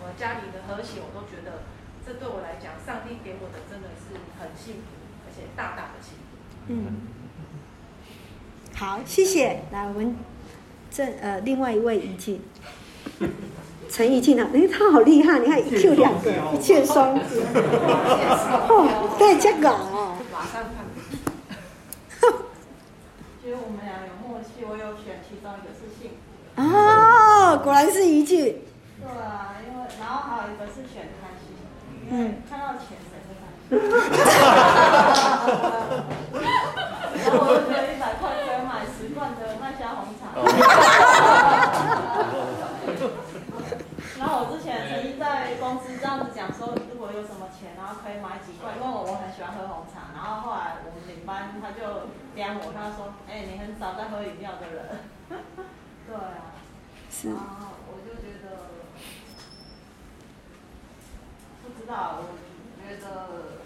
[0.00, 1.60] 我家里的和谐，我都觉得
[2.06, 4.80] 这对我来讲，上帝给我的真的是很幸福，
[5.24, 6.22] 而且大大的幸福。
[6.68, 7.02] 嗯，
[8.74, 9.62] 好，谢谢。
[9.70, 10.16] 来，我们
[10.90, 12.40] 这呃另外一位宜静，
[13.88, 17.24] 陈怡静啊，哎，他好厉害，你看一 Q 两个，一箭双雕。
[18.68, 20.16] 哦，对，这个哦。
[20.32, 20.82] 马上看。
[23.42, 26.62] 觉得我们俩有默契，我有选其中一个是幸福。
[26.62, 28.62] 哦，果然是一句。
[29.02, 31.50] 对啊，因为然后还有一个是选开心，
[32.10, 33.72] 因为看到钱谁会开心？
[37.22, 40.20] 然后我就觉得一百块可以买十罐的麦香红茶。
[44.18, 50.12] 然后我之前曾经在公司这样子讲说，如果有什么钱，然后可以买几罐，因为我我很喜欢喝红茶。
[50.14, 51.80] 然后后来我们领班他就
[52.34, 55.00] 刁我，他说：“哎、欸，你很少在喝饮料的人。”
[56.06, 56.52] 对啊。
[57.10, 57.28] 是。
[57.30, 57.44] 然后
[57.90, 58.46] 我就觉得，
[61.74, 62.22] 不知道，我
[62.78, 63.58] 觉得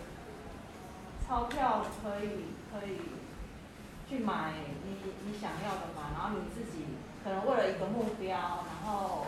[1.26, 2.98] 钞票可以可以
[4.08, 4.54] 去买
[4.84, 4.96] 你
[5.26, 6.86] 你想要的嘛，然后你自己
[7.22, 9.26] 可能为了一个目标，然后。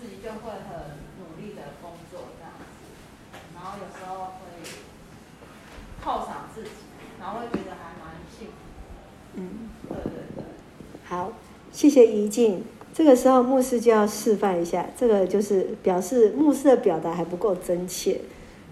[0.00, 2.88] 自己就会很努力的工作这样子，
[3.54, 4.64] 然后有时候会
[6.02, 6.70] 犒赏自己，
[7.20, 8.52] 然后会觉得还蛮幸福。
[9.34, 10.44] 嗯，对对对。
[11.04, 11.32] 好，
[11.70, 12.64] 谢谢怡静。
[13.00, 18.20] 这个时候牧师就要示范一下，这个就是表示牧师的表达还不够真切。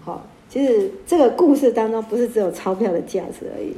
[0.05, 3.73] 好，其实这个故事当中不是只有钞票的价值而已，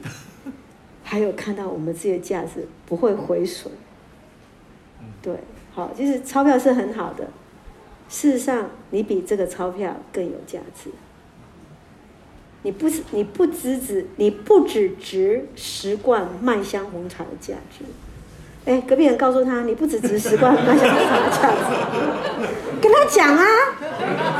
[1.05, 3.71] 还有看到我们自己的价值不会毁损。
[5.21, 5.37] 对，
[5.73, 7.29] 好，其实钞票是很好的。
[8.09, 10.89] 事实上，你比这个钞票更有价值。
[12.63, 17.85] 你不是，你不只值，你不只值十罐麦香红茶的价值。
[18.66, 21.57] 哎，隔壁人告诉他，你不只值十块卖香红茶的价值。
[22.82, 23.45] 跟他讲啊，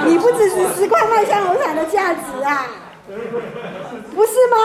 [0.06, 2.68] 你不只值十块卖香红茶的价值啊，
[4.14, 4.58] 不是吗？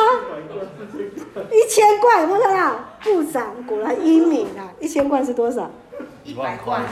[1.50, 2.76] 一千块有没有看到？
[3.02, 4.72] 部长果然英明啊！
[4.80, 5.70] 一千罐是多少？
[6.24, 6.82] 一百罐，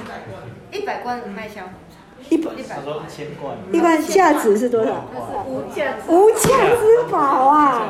[0.71, 1.97] 一百罐卖香红茶。
[2.31, 5.05] 一百，一百多一千罐，一般价值是多少？
[5.47, 6.49] 无价无价
[6.81, 7.89] 之宝啊！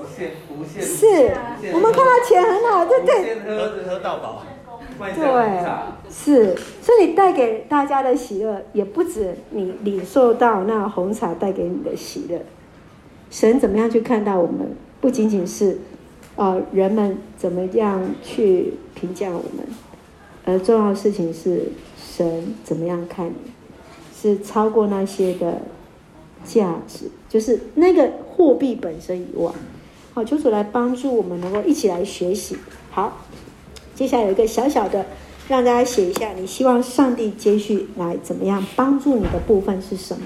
[0.00, 1.32] 无限无限是，
[1.74, 3.34] 我们看到钱很好，对对。
[3.44, 4.42] 喝喝到饱。
[4.98, 12.40] 对，是，所以你带给大家的喜乐，也不止你领受到那红茶带给你的喜乐。
[13.30, 14.76] 神怎么样去看待我们？
[15.00, 15.78] 不仅仅是，
[16.36, 19.66] 呃，人们怎么样去评价我们，
[20.44, 21.72] 而重要的事情是。
[22.02, 23.34] 神怎么样看你，
[24.14, 25.62] 是超过那些的
[26.44, 29.50] 价值，就是那个货币本身以外。
[30.12, 32.56] 好，求主来帮助我们，能够一起来学习。
[32.90, 33.18] 好，
[33.94, 35.06] 接下来有一个小小的，
[35.48, 40.24] 让大家写一下，你希望上帝接续来怎么样帮助你的部分是什么？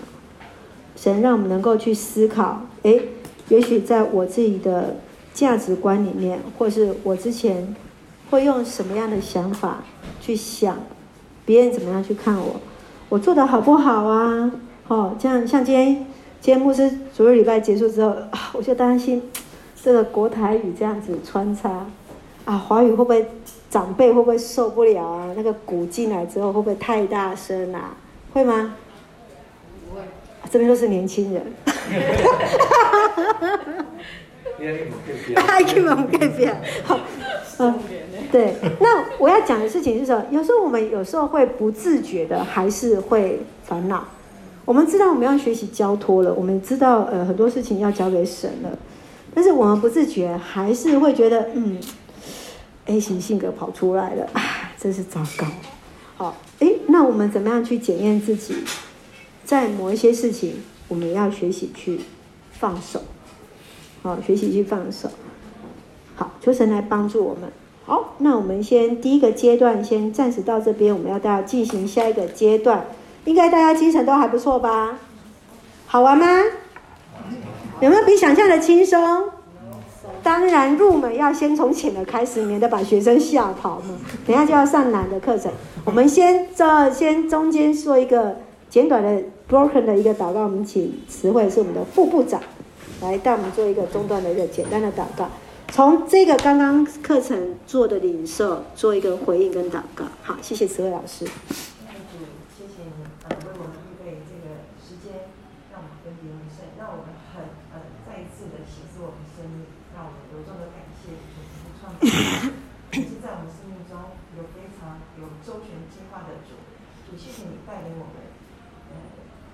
[0.96, 3.08] 神让我们能够去思考，诶，
[3.48, 4.96] 也许在我自己的
[5.34, 7.76] 价值观里面，或是我之前
[8.30, 9.84] 会用什么样的想法
[10.20, 10.78] 去想。
[11.44, 12.58] 别人怎么样去看我？
[13.10, 14.50] 我做的好不好啊？
[14.88, 15.94] 哦，这样像今天，
[16.40, 19.22] 今天牧师昨日礼拜结束之后啊，我就担心
[19.84, 21.86] 这个国台语这样子穿插
[22.46, 23.26] 啊，华语会不会
[23.68, 25.30] 长辈会不会受不了啊？
[25.36, 27.94] 那个鼓进来之后会不会太大声啊？
[28.32, 28.76] 会吗？
[29.86, 30.00] 不会。
[30.50, 31.44] 这边都是年轻人。
[31.66, 33.84] 哈哈哈
[36.84, 36.98] 好。
[37.58, 37.74] 嗯，
[38.32, 38.54] 对。
[38.80, 40.24] 那我要讲的事情是什么？
[40.30, 44.02] 有时候我们有时候会不自觉的，还是会烦恼。
[44.64, 48.70] 我们知道我们要学习交托了，我们知道呃很多事情要交给神了，
[49.34, 51.78] 但是我们不自觉还是会觉得，嗯
[52.86, 55.46] ，A 型性格跑出来了，啊，真是糟糕。
[56.16, 58.54] 好，哎，那我们怎么样去检验自己？
[59.44, 62.00] 在某一些事情，我们要学习去
[62.52, 63.02] 放手。
[64.02, 65.10] 好，学习去放手。
[66.14, 67.50] 好，求神来帮助我们。
[67.84, 72.86] 好，那我们先第一个阶段先暂时到这边，我们要大家进行下一个阶段。
[73.24, 74.98] 应该大家精神都还不错吧？
[75.86, 76.26] 好玩吗？
[77.80, 79.24] 有没有比想象的轻松？
[80.22, 83.94] 当然，入门要先从浅的开始，免得把学生吓跑嘛。
[84.26, 85.52] 等下就要上难的课程。
[85.84, 88.36] 我们先这先中间说一个
[88.70, 92.40] 简短的 broken 的一个祷告，我们请慈惠是我们的副部长
[93.02, 95.28] 来带我们做一个中断的一个简单的祷告，
[95.70, 100.04] 从这个刚刚课程做的领受做一个回应跟祷告。
[100.22, 101.26] 好，谢谢慈惠老师。
[112.00, 113.98] 其实在我们生命中
[114.38, 116.54] 有非常有周全计划的主，
[117.06, 118.22] 主谢谢你带领我们，
[118.90, 118.94] 呃，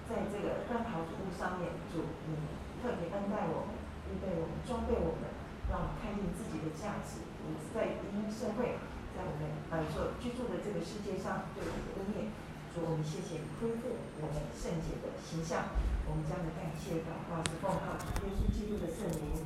[0.05, 2.37] 在这个奔跑主路上面，主你
[2.85, 3.81] 特别恩待我们，
[4.13, 5.33] 预备我们，装备我们，
[5.73, 7.25] 让我们看见自己的价值。
[7.49, 8.77] 你在因社会，
[9.17, 12.29] 在我们呃所居住的这个世界上对我们的恩典，
[12.77, 15.73] 主我们谢谢你恢复我们圣洁的形象，
[16.05, 19.41] 我们将的感谢祷告是奉靠耶稣基督的圣名。